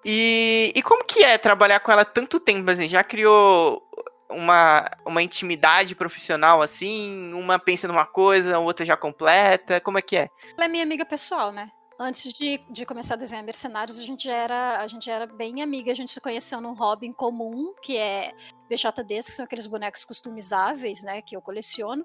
[0.04, 2.86] E, e como que é trabalhar com ela tanto tempo, assim?
[2.86, 3.82] Já criou
[4.28, 7.32] uma, uma intimidade profissional, assim?
[7.32, 9.80] Uma pensa numa coisa, a outra já completa?
[9.80, 10.28] Como é que é?
[10.56, 11.70] Ela é minha amiga pessoal, né?
[11.98, 15.92] Antes de, de começar a desenhar Mercenários, a gente, era, a gente era bem amiga,
[15.92, 18.32] a gente se conheceu num hobby em comum, que é
[18.68, 22.04] BJDs, que são aqueles bonecos customizáveis, né, que eu coleciono.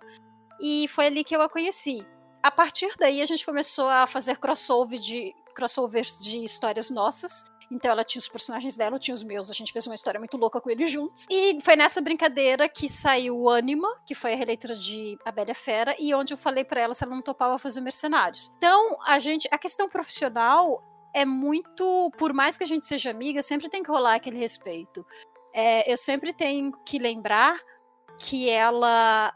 [0.62, 2.06] E foi ali que eu a conheci
[2.42, 7.44] a partir daí a gente começou a fazer crossover de crossovers de histórias nossas.
[7.72, 9.50] Então ela tinha os personagens dela, eu tinha os meus.
[9.50, 11.28] A gente fez uma história muito louca com eles juntos.
[11.30, 15.54] E foi nessa brincadeira que saiu o Anima, que foi a releitura de A Bela
[15.54, 18.52] Fera, e onde eu falei para ela se ela não topava fazer mercenários.
[18.58, 23.42] Então, a gente, a questão profissional é muito, por mais que a gente seja amiga,
[23.42, 25.06] sempre tem que rolar aquele respeito.
[25.54, 27.60] É, eu sempre tenho que lembrar
[28.20, 29.34] que ela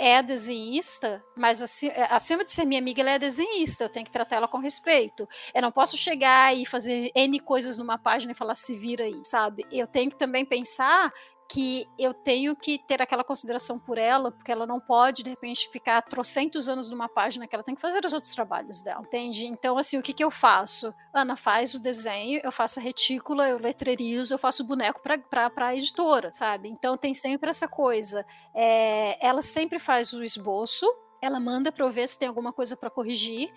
[0.00, 3.84] é desenhista, mas é, acima de ser minha amiga, ela é desenhista.
[3.84, 5.28] Eu tenho que tratar ela com respeito.
[5.54, 9.22] Eu não posso chegar e fazer N coisas numa página e falar se vira aí,
[9.22, 9.66] sabe?
[9.70, 11.12] Eu tenho que também pensar
[11.52, 15.68] que eu tenho que ter aquela consideração por ela, porque ela não pode, de repente,
[15.68, 19.46] ficar trocentos anos numa página que ela tem que fazer os outros trabalhos dela, entende?
[19.46, 20.94] Então, assim, o que, que eu faço?
[21.12, 25.50] Ana faz o desenho, eu faço a retícula, eu letrerizo, eu faço o boneco para
[25.56, 26.68] a editora, sabe?
[26.68, 28.24] Então, tem sempre essa coisa.
[28.54, 30.86] É, ela sempre faz o esboço,
[31.20, 33.52] ela manda para eu ver se tem alguma coisa para corrigir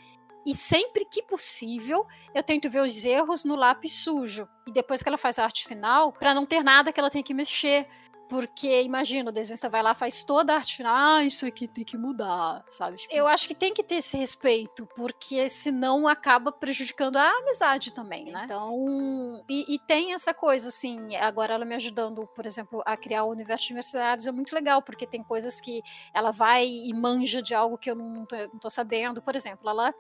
[0.45, 4.47] e sempre que possível, eu tento ver os erros no lápis sujo.
[4.67, 7.23] E depois que ela faz a arte final, para não ter nada que ela tenha
[7.23, 7.87] que mexer.
[8.29, 11.83] Porque, imagina, o desenhista vai lá, faz toda a arte final, ah, isso aqui tem
[11.83, 12.97] que mudar, sabe?
[12.97, 17.93] Tipo, eu acho que tem que ter esse respeito, porque senão acaba prejudicando a amizade
[17.93, 18.43] também, né?
[18.45, 23.23] Então, e, e tem essa coisa, assim, agora ela me ajudando, por exemplo, a criar
[23.23, 27.39] o universo de mercenários é muito legal, porque tem coisas que ela vai e manja
[27.39, 29.21] de algo que eu não, tô, não tô sabendo.
[29.21, 29.93] Por exemplo, ela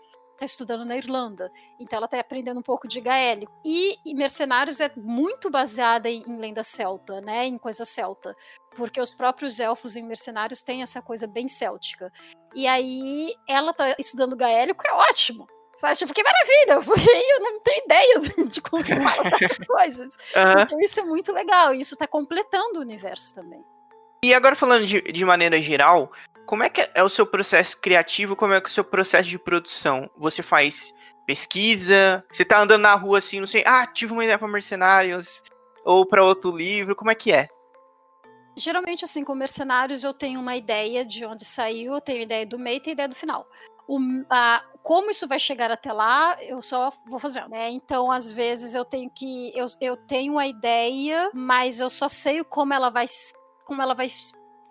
[0.43, 3.51] está estudando na Irlanda, então ela está aprendendo um pouco de gaélico.
[3.63, 8.35] E, e Mercenários é muito baseada em, em, lenda celta, né, em coisa celta,
[8.75, 12.11] porque os próprios elfos em Mercenários têm essa coisa bem céltica.
[12.53, 15.47] E aí ela está estudando gaélico, é ótimo.
[15.77, 15.97] Sabe?
[15.97, 20.15] Tipo, que maravilha, porque eu não tenho ideia de como se fala essas coisas.
[20.35, 20.61] Uhum.
[20.61, 23.63] Então isso é muito legal, e isso está completando o universo também.
[24.23, 26.09] E agora falando de, de maneira geral,
[26.45, 28.35] como é que é o seu processo criativo?
[28.35, 30.09] Como é que é o seu processo de produção?
[30.17, 30.93] Você faz
[31.25, 32.23] pesquisa?
[32.29, 35.41] Você tá andando na rua assim, não sei, ah, tive uma ideia para mercenários
[35.85, 37.47] ou para outro livro, como é que é?
[38.55, 42.59] Geralmente, assim, com mercenários eu tenho uma ideia de onde saiu, eu tenho ideia do
[42.59, 43.47] meio e ideia do final.
[43.87, 47.49] O, a, como isso vai chegar até lá, eu só vou fazendo.
[47.49, 47.71] Né?
[47.71, 49.51] Então, às vezes, eu tenho que.
[49.57, 53.05] Eu, eu tenho a ideia, mas eu só sei como ela vai
[53.65, 54.09] como ela vai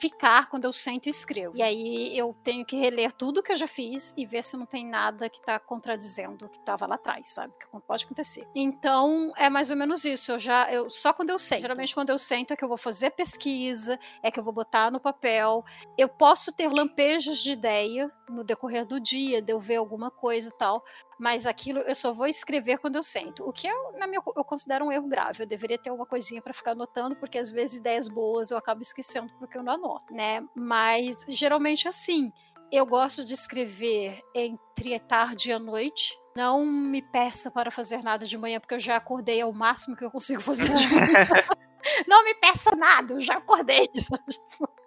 [0.03, 1.57] ficar quando eu sento e escrevo.
[1.57, 4.67] E aí eu tenho que reler tudo que eu já fiz e ver se não
[4.67, 7.55] tem nada que tá contradizendo o que tava lá atrás, sabe?
[7.57, 8.45] Que pode acontecer.
[8.53, 10.33] Então, é mais ou menos isso.
[10.33, 11.61] Eu já, eu, só quando eu sento.
[11.61, 14.91] Geralmente, quando eu sento é que eu vou fazer pesquisa, é que eu vou botar
[14.91, 15.65] no papel.
[15.97, 20.49] Eu posso ter lampejos de ideia no decorrer do dia, de eu ver alguma coisa
[20.49, 20.83] e tal
[21.23, 23.49] mas aquilo eu só vou escrever quando eu sento.
[23.49, 25.41] O que eu, na minha, eu considero um erro grave.
[25.41, 28.83] Eu deveria ter uma coisinha para ficar anotando, porque às vezes ideias boas eu acabo
[28.83, 30.45] esquecendo porque eu não anoto, né?
[30.53, 32.33] Mas geralmente assim.
[32.73, 36.19] Eu gosto de escrever entre tarde e a noite.
[36.35, 40.05] Não me peça para fazer nada de manhã, porque eu já acordei ao máximo que
[40.05, 41.07] eu consigo fazer de manhã.
[42.09, 43.89] não me peça nada, eu já acordei.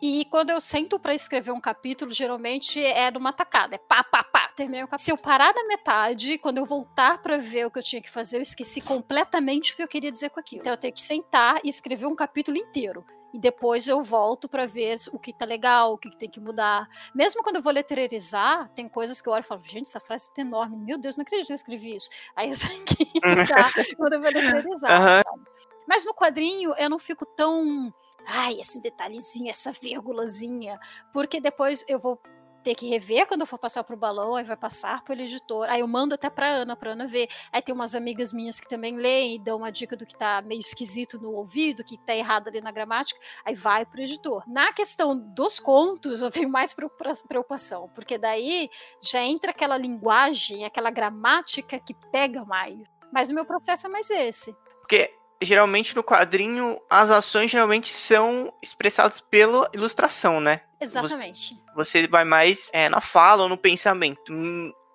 [0.00, 4.24] E quando eu sento para escrever um capítulo, geralmente é numa tacada, é pá, pá,
[4.24, 5.04] pá, terminei o capítulo.
[5.04, 8.10] Se eu parar na metade, quando eu voltar para ver o que eu tinha que
[8.10, 10.60] fazer, eu esqueci completamente o que eu queria dizer com aquilo.
[10.60, 14.66] Então eu tenho que sentar e escrever um capítulo inteiro e depois eu volto para
[14.66, 16.88] ver o que tá legal, o que, tem que mudar.
[17.14, 20.32] Mesmo quando eu vou letreirizar, tem coisas que eu olho e falo, gente, essa frase
[20.34, 22.10] tá enorme, meu Deus, não acredito que eu escrevi isso.
[22.34, 25.24] Aí eu tenho que mudar quando eu vou letreirizar.
[25.26, 25.44] Uhum.
[25.86, 27.92] Mas no quadrinho eu não fico tão
[28.26, 30.78] ai, esse detalhezinho, essa vírgulazinha,
[31.12, 32.20] porque depois eu vou
[32.62, 35.68] ter que rever quando eu for passar pro balão, aí vai passar pelo editor.
[35.68, 37.28] Aí eu mando até pra Ana, pra Ana ver.
[37.52, 40.42] Aí tem umas amigas minhas que também leem e dão uma dica do que tá
[40.42, 43.18] meio esquisito no ouvido, que tá errado ali na gramática.
[43.44, 44.42] Aí vai pro editor.
[44.46, 48.70] Na questão dos contos, eu tenho mais preocupação, porque daí
[49.02, 52.78] já entra aquela linguagem, aquela gramática que pega mais.
[53.12, 54.52] Mas o meu processo é mais esse.
[54.80, 60.60] Porque geralmente no quadrinho as ações geralmente são expressadas pela ilustração, né?
[60.80, 61.54] Exatamente.
[61.74, 64.32] Você, você vai mais é, na fala ou no pensamento.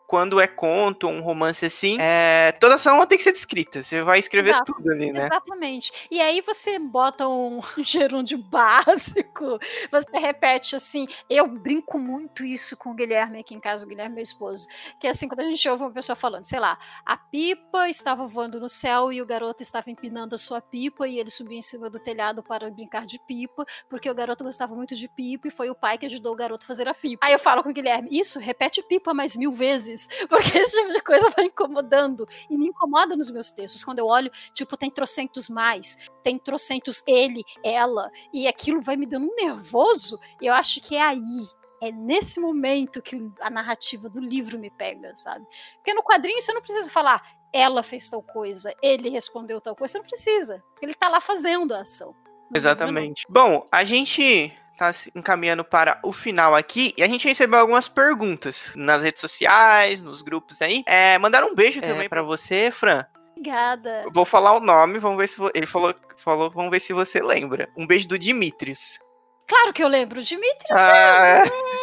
[0.08, 3.82] Quando é conto, um romance assim, é, toda ação tem que ser descrita.
[3.82, 4.74] Você vai escrever Exato.
[4.74, 5.26] tudo ali, né?
[5.26, 5.92] Exatamente.
[6.12, 9.60] E aí você bota um gerúndio básico,
[9.92, 11.08] você repete assim.
[11.28, 14.68] Eu brinco muito isso com o Guilherme aqui em casa, o Guilherme, meu esposo.
[15.00, 18.28] Que é assim, quando a gente ouve uma pessoa falando, sei lá, a pipa estava
[18.28, 21.64] voando no céu e o garoto estava empinando a sua pipa e ele subiu em
[21.64, 25.52] cima do telhado para brincar de pipa, porque o garoto gostava muito de pipa e
[25.52, 27.26] foi o pai que ajudou o garoto a fazer a pipa.
[27.26, 30.78] Aí eu falo com o Guilherme, isso, repete pipa mais mil vezes vezes, porque esse
[30.78, 33.84] tipo de coisa vai incomodando e me incomoda nos meus textos.
[33.84, 39.06] Quando eu olho, tipo, tem trocentos mais, tem trocentos ele, ela, e aquilo vai me
[39.06, 40.20] dando um nervoso.
[40.42, 41.48] Eu acho que é aí,
[41.82, 45.46] é nesse momento que a narrativa do livro me pega, sabe?
[45.76, 47.22] Porque no quadrinho você não precisa falar
[47.54, 50.62] ela fez tal coisa, ele respondeu tal coisa, você não precisa.
[50.82, 52.14] Ele tá lá fazendo a ação.
[52.54, 53.24] Exatamente.
[53.30, 57.88] Bom, a gente tá se encaminhando para o final aqui e a gente recebeu algumas
[57.88, 60.84] perguntas nas redes sociais, nos grupos aí.
[60.86, 63.06] É, mandaram um beijo é, também para você, Fran.
[63.32, 64.06] Obrigada.
[64.14, 67.70] Vou falar o nome, vamos ver se ele falou, falou, vamos ver se você lembra.
[67.76, 69.00] Um beijo do Dimitrios.
[69.48, 70.72] Claro que eu lembro, Dimitrios.
[70.72, 71.76] Ah, é...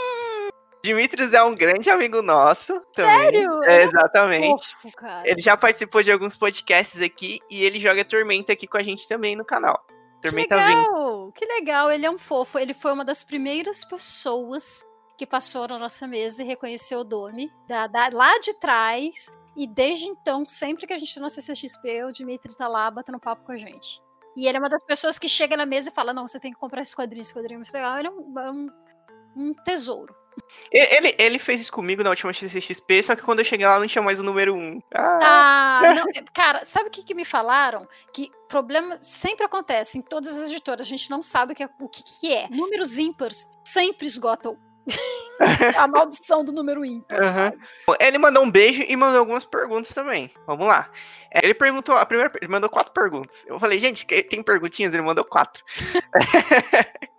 [0.83, 2.81] Dimitrios é um grande amigo nosso.
[2.93, 3.21] Também.
[3.21, 3.63] Sério?
[3.65, 4.75] É, exatamente.
[4.77, 8.83] Fofo, ele já participou de alguns podcasts aqui e ele joga Tormenta aqui com a
[8.83, 9.81] gente também no canal.
[10.23, 11.91] Tormenta que legal, que legal.
[11.91, 12.59] Ele é um fofo.
[12.59, 14.87] Ele foi uma das primeiras pessoas
[15.19, 19.27] que passou na nossa mesa e reconheceu o Domi da, da, lá de trás.
[19.57, 23.19] E desde então, sempre que a gente tá na CCXP, o Dimitri tá lá batendo
[23.19, 24.01] papo com a gente.
[24.37, 26.53] E ele é uma das pessoas que chega na mesa e fala: Não, você tem
[26.53, 27.99] que comprar esse quadrinho, esse quadrinho é muito legal.
[27.99, 28.67] Ele é um, é um,
[29.37, 30.15] um tesouro.
[30.71, 33.87] Ele, ele fez isso comigo na última CCXP, só que quando eu cheguei lá não
[33.87, 34.83] tinha mais o número 1.
[34.95, 37.87] Ah, ah não, cara, sabe o que, que me falaram?
[38.13, 41.89] Que problema sempre acontece em todas as editoras, a gente não sabe o que, o
[41.89, 42.49] que, que é.
[42.49, 44.57] Números ímpares sempre esgotam.
[45.79, 47.21] a maldição do número ímpar.
[47.21, 47.95] Uhum.
[48.01, 50.29] Ele mandou um beijo e mandou algumas perguntas também.
[50.45, 50.91] Vamos lá.
[51.31, 53.45] Ele perguntou, a primeira, ele mandou quatro perguntas.
[53.47, 54.93] Eu falei, gente, tem perguntinhas?
[54.93, 55.63] Ele mandou quatro.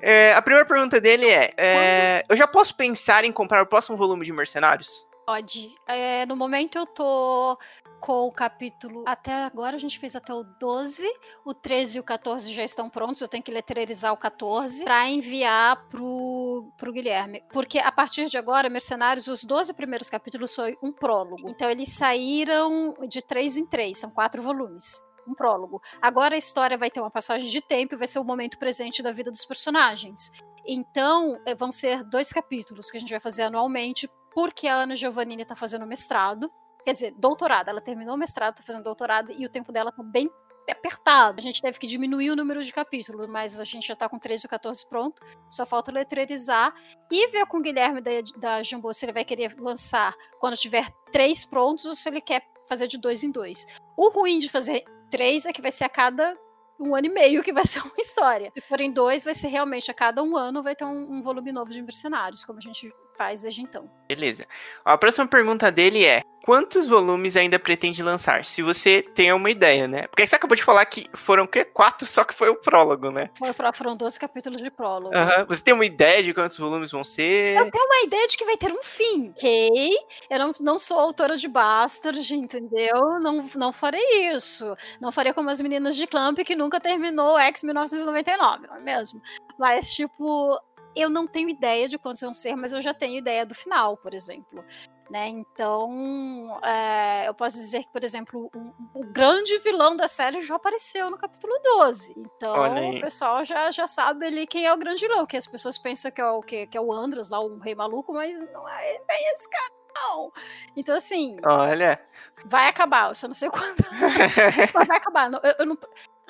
[0.00, 3.96] É, a primeira pergunta dele é, é: Eu já posso pensar em comprar o próximo
[3.96, 5.06] volume de Mercenários?
[5.30, 5.72] Pode.
[5.86, 7.56] É, no momento eu tô
[8.00, 9.04] com o capítulo.
[9.06, 11.06] Até agora a gente fez até o 12.
[11.44, 13.20] O 13 e o 14 já estão prontos.
[13.20, 17.42] Eu tenho que letreirizar o 14 para enviar pro, pro Guilherme.
[17.52, 21.48] Porque a partir de agora, Mercenários, os 12 primeiros capítulos foi um prólogo.
[21.48, 25.80] Então eles saíram de 3 em 3, são quatro volumes um prólogo.
[26.00, 29.02] Agora a história vai ter uma passagem de tempo e vai ser o momento presente
[29.02, 30.30] da vida dos personagens.
[30.66, 34.94] Então, eh, vão ser dois capítulos que a gente vai fazer anualmente, porque a Ana
[34.94, 36.50] Giovannini está fazendo mestrado.
[36.84, 37.68] Quer dizer, doutorado.
[37.68, 40.30] Ela terminou o mestrado, está fazendo doutorado, e o tempo dela tá bem
[40.70, 41.38] apertado.
[41.38, 44.18] A gente teve que diminuir o número de capítulos, mas a gente já tá com
[44.18, 45.22] 13 ou 14 pronto.
[45.48, 46.72] Só falta letreirizar
[47.10, 50.90] e ver com o Guilherme da, da Jumbo se ele vai querer lançar quando tiver
[51.12, 53.66] três prontos ou se ele quer fazer de dois em dois.
[53.96, 56.34] O ruim de fazer três é que vai ser a cada
[56.80, 58.50] um ano e meio que vai ser uma história.
[58.52, 61.52] Se forem dois, vai ser realmente a cada um ano vai ter um, um volume
[61.52, 63.90] novo de Mercenários, como a gente faz desde então.
[64.08, 64.46] Beleza.
[64.82, 68.44] A próxima pergunta dele é: quantos volumes ainda pretende lançar?
[68.44, 70.08] Se você tem uma ideia, né?
[70.08, 73.30] Porque você acabou de falar que foram que quatro, só que foi o prólogo, né?
[73.38, 75.14] Foi, foram 12 capítulos de prólogo.
[75.16, 75.46] Uhum.
[75.46, 77.56] Você tem uma ideia de quantos volumes vão ser?
[77.56, 79.90] Eu tenho uma ideia de que vai ter um fim, ok?
[80.28, 83.20] Eu não, não sou autora de Bastard, entendeu?
[83.20, 84.76] Não, não farei isso.
[85.00, 89.22] Não farei como as meninas de Clamp que nunca terminou X 1999, não é mesmo?
[89.56, 90.58] Mas, tipo,
[90.94, 93.96] eu não tenho ideia de quantos vão ser, mas eu já tenho ideia do final,
[93.96, 94.64] por exemplo.
[95.10, 95.26] Né?
[95.26, 100.54] Então, é, eu posso dizer que, por exemplo, o, o, grande vilão da série já
[100.54, 102.14] apareceu no capítulo 12.
[102.16, 105.76] Então, o pessoal já, já sabe ali quem é o grande vilão, que as pessoas
[105.76, 108.68] pensam que é o, que, que é o Andras, lá, o rei maluco, mas não
[108.68, 109.80] é bem esse cara.
[109.92, 110.32] Não.
[110.76, 111.36] Então, assim.
[111.44, 112.00] Olha.
[112.44, 113.84] Vai acabar, eu só não sei quando.
[114.72, 115.32] mas vai acabar.
[115.32, 115.78] Eu, eu não,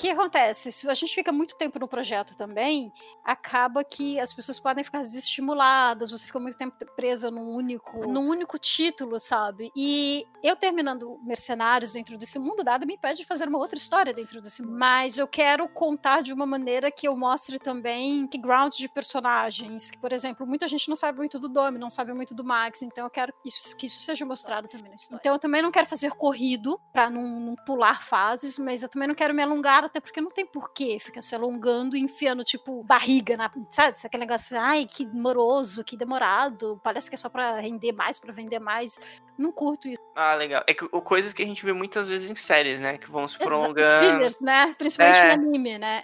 [0.01, 0.73] que acontece?
[0.73, 2.91] Se a gente fica muito tempo no projeto também,
[3.23, 8.27] acaba que as pessoas podem ficar desestimuladas, você fica muito tempo presa num único, num
[8.27, 9.71] único título, sabe?
[9.77, 14.15] E eu terminando Mercenários dentro desse mundo, nada me impede de fazer uma outra história
[14.15, 14.79] dentro desse mundo.
[14.79, 19.99] Mas eu quero contar de uma maneira que eu mostre também background de personagens, que,
[19.99, 23.05] por exemplo, muita gente não sabe muito do Domi, não sabe muito do Max, então
[23.05, 25.21] eu quero que isso, que isso seja mostrado também na história.
[25.21, 29.07] Então eu também não quero fazer corrido para não, não pular fases, mas eu também
[29.07, 32.83] não quero me alongar até porque não tem porquê ficar se alongando e enfiando, tipo,
[32.85, 33.51] barriga na.
[33.71, 33.95] Sabe?
[34.03, 36.81] Aquele negócio, ai, que moroso, que demorado.
[36.83, 38.99] Parece que é só pra render mais, pra vender mais.
[39.37, 40.03] Não curto isso.
[40.15, 40.63] Ah, legal.
[40.67, 42.97] É que o, coisas que a gente vê muitas vezes em séries, né?
[42.97, 43.81] Que vão se prolongando.
[43.81, 44.75] Os fillers, né?
[44.79, 45.37] Principalmente é.
[45.37, 46.03] no anime, né?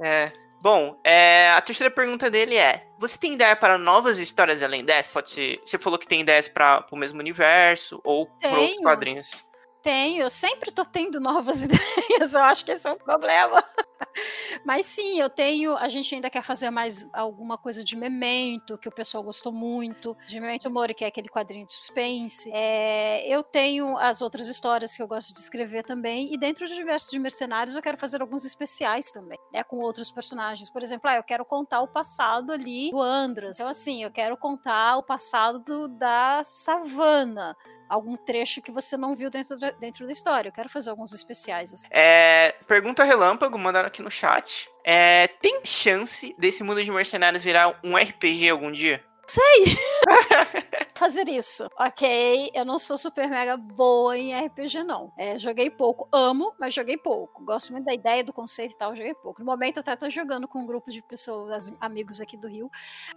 [0.00, 0.06] É.
[0.06, 0.32] É.
[0.60, 5.12] Bom, é, a terceira pergunta dele é: Você tem ideia para novas histórias além dessa?
[5.12, 9.47] Pode ser, você falou que tem ideias para o mesmo universo ou para outros quadrinhos.
[9.82, 13.64] Tenho, eu sempre tô tendo novas ideias, eu acho que esse é um problema.
[14.64, 15.76] Mas sim, eu tenho.
[15.76, 20.16] A gente ainda quer fazer mais alguma coisa de Memento, que o pessoal gostou muito.
[20.26, 22.50] De Memento Mori, que é aquele quadrinho de suspense.
[22.52, 26.32] É, eu tenho as outras histórias que eu gosto de escrever também.
[26.32, 29.62] E dentro do universo de Mercenários, eu quero fazer alguns especiais também, né?
[29.62, 30.70] Com outros personagens.
[30.70, 33.58] Por exemplo, ah, eu quero contar o passado ali do Andras.
[33.58, 37.56] Então, assim, eu quero contar o passado do, da Savana
[37.88, 40.48] algum trecho que você não viu dentro da, dentro da história.
[40.48, 41.72] Eu quero fazer alguns especiais.
[41.72, 41.88] Assim.
[41.90, 44.68] É, pergunta relâmpago, mandaram aqui no chat.
[44.84, 49.02] É, tem chance desse mundo de mercenários virar um RPG algum dia?
[49.26, 49.76] Sei!
[50.98, 51.68] fazer isso.
[51.78, 55.12] Ok, eu não sou super mega boa em RPG, não.
[55.16, 56.08] É, joguei pouco.
[56.12, 57.44] Amo, mas joguei pouco.
[57.44, 59.40] Gosto muito da ideia, do conceito e tal, joguei pouco.
[59.40, 62.70] No momento eu até tô jogando com um grupo de pessoas, amigos aqui do Rio.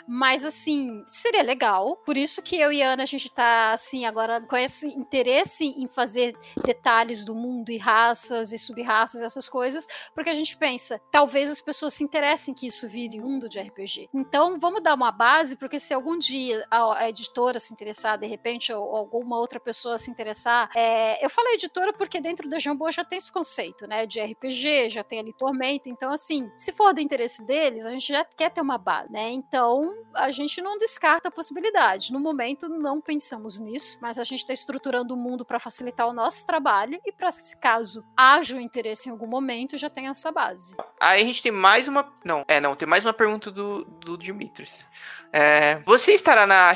[0.07, 1.95] Mas assim, seria legal.
[1.97, 5.65] Por isso que eu e a Ana, a gente tá assim, agora com esse interesse
[5.65, 11.01] em fazer detalhes do mundo e raças e sub-raças, essas coisas, porque a gente pensa,
[11.11, 14.09] talvez as pessoas se interessem que isso vire mundo de RPG.
[14.13, 18.71] Então, vamos dar uma base, porque se algum dia a editora se interessar de repente,
[18.71, 20.69] ou, ou alguma outra pessoa se interessar.
[20.75, 24.05] É, eu falei editora porque dentro da Jambô já tem esse conceito, né?
[24.05, 25.89] De RPG, já tem ali Tormenta.
[25.89, 29.29] Então, assim, se for do interesse deles, a gente já quer ter uma base, né?
[29.31, 32.11] Então, a gente não descarta a possibilidade.
[32.11, 36.13] No momento, não pensamos nisso, mas a gente está estruturando o mundo para facilitar o
[36.13, 40.75] nosso trabalho e para caso haja o interesse em algum momento, já tem essa base.
[40.99, 42.11] Aí a gente tem mais uma.
[42.23, 44.85] Não, é, não, tem mais uma pergunta do, do Dimitris.
[45.31, 46.73] É, você estará na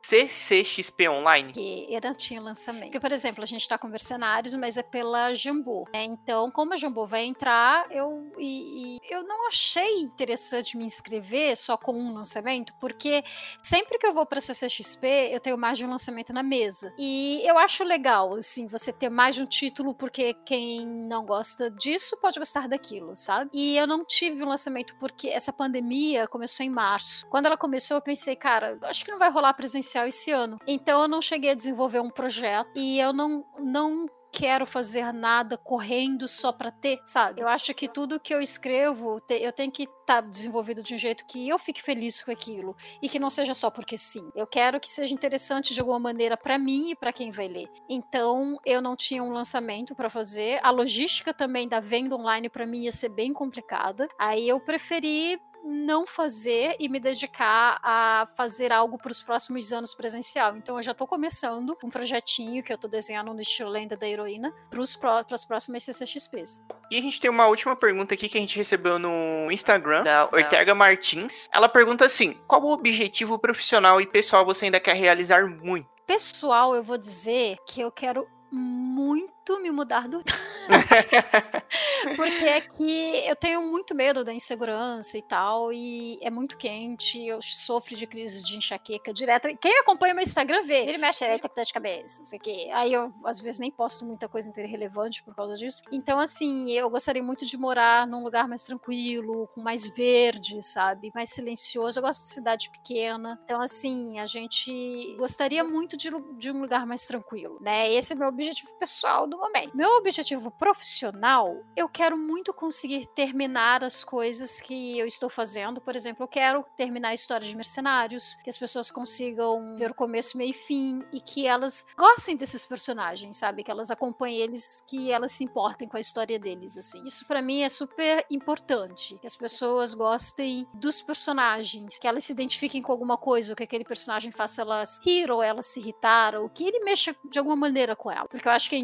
[0.00, 1.52] CCXP Online?
[1.52, 2.84] Que ainda tinha lançamento.
[2.84, 5.84] Porque, por exemplo, a gente está com mercenários, mas é pela Jambô.
[5.92, 6.04] Né?
[6.04, 11.56] Então, como a Jambô vai entrar, eu, e, e, eu não achei interessante me inscrever
[11.56, 13.22] só com um lançamento, porque
[13.62, 16.92] sempre que eu vou para CCXP, eu tenho mais de um lançamento na mesa.
[16.98, 21.70] E eu acho legal, assim, você ter mais de um título, porque quem não gosta
[21.70, 23.50] disso pode gostar daquilo, sabe?
[23.52, 27.26] E eu não tive um lançamento porque essa pandemia começou em março.
[27.26, 30.58] Quando ela começou, eu pensei, cara, acho que não vai rolar presencial esse ano.
[30.66, 35.58] Então eu não cheguei a desenvolver um projeto e eu não, não quero fazer nada
[35.58, 37.42] correndo só para ter, sabe?
[37.42, 40.98] Eu acho que tudo que eu escrevo, eu tenho que estar tá desenvolvido de um
[40.98, 44.26] jeito que eu fique feliz com aquilo e que não seja só porque sim.
[44.34, 47.68] Eu quero que seja interessante de alguma maneira para mim e para quem vai ler.
[47.88, 50.60] Então, eu não tinha um lançamento para fazer.
[50.62, 54.08] A logística também da venda online para mim ia ser bem complicada.
[54.18, 59.94] Aí eu preferi não fazer e me dedicar a fazer algo para os próximos anos
[59.94, 60.56] presencial.
[60.56, 64.06] Então eu já estou começando um projetinho que eu estou desenhando no estilo Lenda da
[64.06, 66.62] Heroína para as próximas CCXPs.
[66.90, 70.26] E a gente tem uma última pergunta aqui que a gente recebeu no Instagram, da
[70.26, 71.48] Ortega Martins.
[71.52, 75.88] Ela pergunta assim: qual o objetivo profissional e pessoal você ainda quer realizar muito?
[76.06, 80.22] Pessoal, eu vou dizer que eu quero muito me mudar do.
[82.16, 87.24] Porque é que eu tenho muito medo da insegurança e tal, e é muito quente,
[87.24, 89.54] eu sofro de crise de enxaqueca direta.
[89.56, 92.70] Quem acompanha meu Instagram vê, ele mexe aí, tá de cabeça, isso aqui.
[92.72, 95.82] Aí eu, às vezes, nem posto muita coisa relevante por causa disso.
[95.90, 101.10] Então, assim, eu gostaria muito de morar num lugar mais tranquilo, com mais verde, sabe?
[101.14, 101.98] Mais silencioso.
[101.98, 103.38] Eu gosto de cidade pequena.
[103.44, 107.92] Então, assim, a gente gostaria muito de, de um lugar mais tranquilo, né?
[107.92, 109.76] Esse é meu objetivo pessoal momento.
[109.76, 115.80] Meu objetivo profissional, eu quero muito conseguir terminar as coisas que eu estou fazendo.
[115.80, 119.94] Por exemplo, eu quero terminar a história de Mercenários, que as pessoas consigam ver o
[119.94, 123.62] começo, meio e fim e que elas gostem desses personagens, sabe?
[123.62, 127.04] Que elas acompanhem eles, que elas se importem com a história deles, assim.
[127.04, 132.32] Isso para mim é super importante, que as pessoas gostem dos personagens, que elas se
[132.32, 136.48] identifiquem com alguma coisa, que aquele personagem faça elas rir ou elas se irritar, ou
[136.48, 138.28] que ele mexa de alguma maneira com ela.
[138.28, 138.78] Porque eu acho que a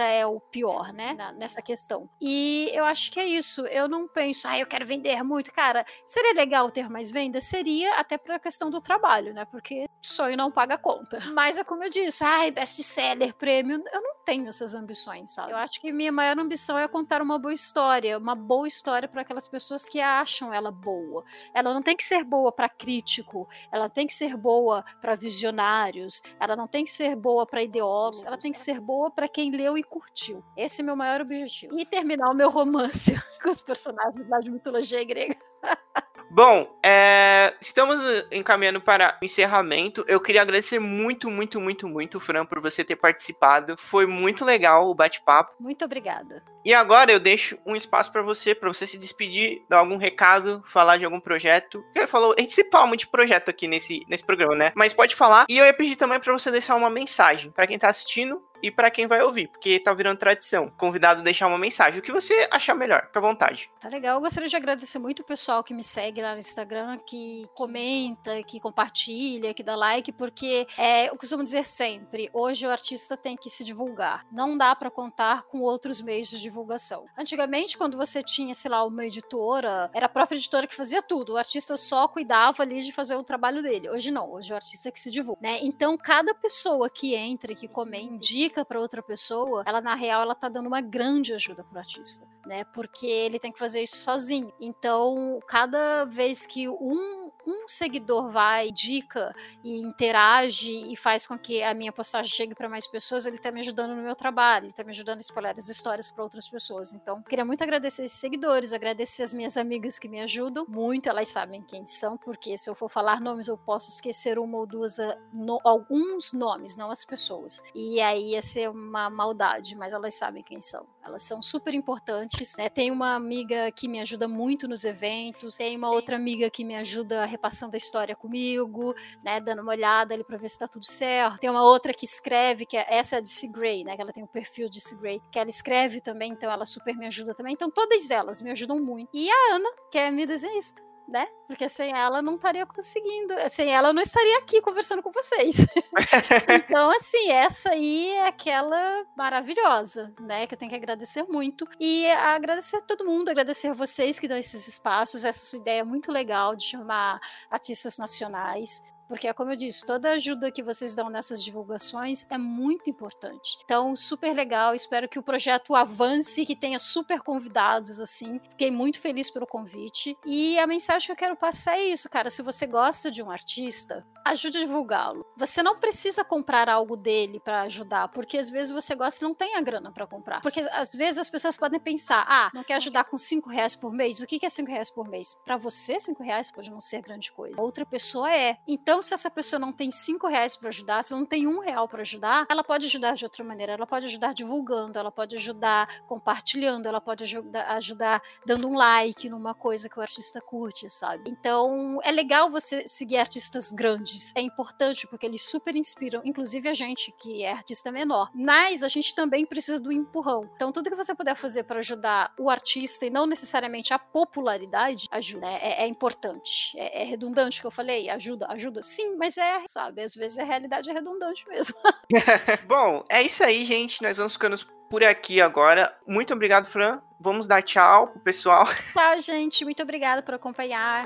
[0.00, 1.14] é o pior, né?
[1.14, 2.08] Na, nessa questão.
[2.20, 3.66] E eu acho que é isso.
[3.66, 5.52] Eu não penso, ah, eu quero vender muito.
[5.52, 7.44] Cara, seria legal ter mais vendas?
[7.44, 9.44] Seria, até pra questão do trabalho, né?
[9.44, 11.18] Porque sonho não paga conta.
[11.34, 13.82] Mas é como eu disse, ai, best seller, prêmio.
[13.92, 15.52] Eu não tenho essas ambições, sabe?
[15.52, 19.22] Eu acho que minha maior ambição é contar uma boa história, uma boa história para
[19.22, 21.24] aquelas pessoas que acham ela boa.
[21.54, 26.22] Ela não tem que ser boa para crítico, ela tem que ser boa para visionários,
[26.38, 29.50] ela não tem que ser boa para ideólogos, ela tem que ser boa para quem
[29.60, 30.42] leu e curtiu.
[30.56, 31.78] Esse é meu maior objetivo.
[31.78, 35.36] E terminar o meu romance com os personagens lá de mitologia grega.
[36.32, 38.00] Bom, é, estamos
[38.30, 40.04] encaminhando para o encerramento.
[40.06, 43.76] Eu queria agradecer muito, muito, muito, muito, Fran, por você ter participado.
[43.76, 45.52] Foi muito legal o bate-papo.
[45.58, 46.40] Muito obrigada.
[46.64, 50.62] E agora eu deixo um espaço para você, para você se despedir, dar algum recado,
[50.68, 51.84] falar de algum projeto.
[51.92, 54.72] Você falou, a gente se fala muito de projeto aqui nesse, nesse programa, né?
[54.76, 55.46] Mas pode falar.
[55.48, 58.70] E eu ia pedir também para você deixar uma mensagem para quem tá assistindo e
[58.70, 60.70] para quem vai ouvir, porque tá virando tradição.
[60.76, 63.70] Convidado a deixar uma mensagem, o que você achar melhor, fica à vontade.
[63.80, 64.16] Tá legal.
[64.16, 68.42] Eu gostaria de agradecer muito o pessoal que me segue lá no Instagram, que comenta,
[68.42, 73.36] que compartilha, que dá like, porque é, eu costumo dizer sempre, hoje o artista tem
[73.36, 74.24] que se divulgar.
[74.30, 77.06] Não dá para contar com outros meios de divulgação.
[77.16, 81.34] Antigamente, quando você tinha, sei lá, uma editora, era a própria editora que fazia tudo.
[81.34, 83.88] O artista só cuidava ali de fazer o trabalho dele.
[83.88, 85.58] Hoje não, hoje o artista é que se divulga, né?
[85.62, 90.34] Então, cada pessoa que entra, que comenta, indica para outra pessoa, ela na real ela
[90.34, 92.64] tá dando uma grande ajuda pro artista, né?
[92.64, 94.52] Porque ele tem que fazer isso sozinho.
[94.60, 99.32] Então, cada vez que um, um seguidor vai, dica
[99.64, 103.50] e interage e faz com que a minha postagem chegue para mais pessoas, ele tá
[103.50, 106.48] me ajudando no meu trabalho, ele tá me ajudando a espalhar as histórias para outras
[106.48, 106.92] pessoas.
[106.92, 111.28] Então, queria muito agradecer esses seguidores, agradecer as minhas amigas que me ajudam muito, elas
[111.28, 114.98] sabem quem são, porque se eu for falar nomes eu posso esquecer uma ou duas,
[114.98, 117.62] ah, no, alguns nomes, não as pessoas.
[117.74, 120.86] E aí ia ser uma maldade, mas elas sabem quem são.
[121.02, 122.56] Elas são super importantes.
[122.56, 122.68] Né?
[122.68, 126.74] Tem uma amiga que me ajuda muito nos eventos, tem uma outra amiga que me
[126.76, 128.94] ajuda repassando a história comigo,
[129.24, 129.40] né?
[129.40, 131.38] Dando uma olhada ali pra ver se tá tudo certo.
[131.38, 133.48] Tem uma outra que escreve, que é essa é de C.
[133.48, 133.96] Gray, né?
[133.96, 134.96] Que ela tem o um perfil de C.
[134.96, 137.54] Gray, que ela escreve também, então ela super me ajuda também.
[137.54, 139.10] Então todas elas me ajudam muito.
[139.14, 141.26] E a Ana, que é minha desenhista né?
[141.46, 145.56] Porque sem ela não estaria conseguindo, sem ela eu não estaria aqui conversando com vocês.
[146.48, 150.46] então, assim, essa aí é aquela maravilhosa, né?
[150.46, 151.66] Que eu tenho que agradecer muito.
[151.78, 155.84] E agradecer a todo mundo, agradecer a vocês que dão esses espaços, essa sua ideia
[155.84, 158.80] muito legal de chamar artistas nacionais
[159.10, 163.58] porque como eu disse, toda ajuda que vocês dão nessas divulgações é muito importante.
[163.64, 168.38] Então, super legal, espero que o projeto avance, que tenha super convidados, assim.
[168.50, 170.16] Fiquei muito feliz pelo convite.
[170.24, 172.30] E a mensagem que eu quero passar é isso, cara.
[172.30, 175.26] Se você gosta de um artista, ajude a divulgá-lo.
[175.36, 179.34] Você não precisa comprar algo dele para ajudar, porque às vezes você gosta e não
[179.34, 180.40] tem a grana para comprar.
[180.40, 183.92] Porque às vezes as pessoas podem pensar, ah, não quer ajudar com cinco reais por
[183.92, 184.20] mês?
[184.20, 185.34] O que é cinco reais por mês?
[185.44, 187.60] Para você, cinco reais pode não ser grande coisa.
[187.60, 188.56] Outra pessoa é.
[188.68, 191.46] Então, então, se essa pessoa não tem cinco reais para ajudar, se ela não tem
[191.46, 193.72] um real para ajudar, ela pode ajudar de outra maneira.
[193.72, 199.26] Ela pode ajudar divulgando, ela pode ajudar compartilhando, ela pode ajudar, ajudar dando um like
[199.30, 201.30] numa coisa que o artista curte, sabe?
[201.30, 204.34] Então, é legal você seguir artistas grandes.
[204.36, 208.28] É importante porque eles super inspiram, inclusive a gente que é artista menor.
[208.34, 210.46] Mas a gente também precisa do empurrão.
[210.56, 215.06] Então, tudo que você puder fazer para ajudar o artista e não necessariamente a popularidade,
[215.10, 215.46] ajuda.
[215.46, 215.58] Né?
[215.62, 216.78] É, é, importante.
[216.78, 218.10] É, é redundante o que eu falei?
[218.10, 221.76] Ajuda, ajuda sim, mas é, sabe, às vezes a realidade é redundante mesmo.
[222.66, 224.02] Bom, é isso aí, gente.
[224.02, 224.56] Nós vamos ficando
[224.90, 225.96] por aqui agora.
[226.06, 227.00] Muito obrigado, Fran.
[227.18, 228.66] Vamos dar tchau pro pessoal.
[228.92, 229.64] Tchau, gente.
[229.64, 231.04] Muito obrigada por acompanhar.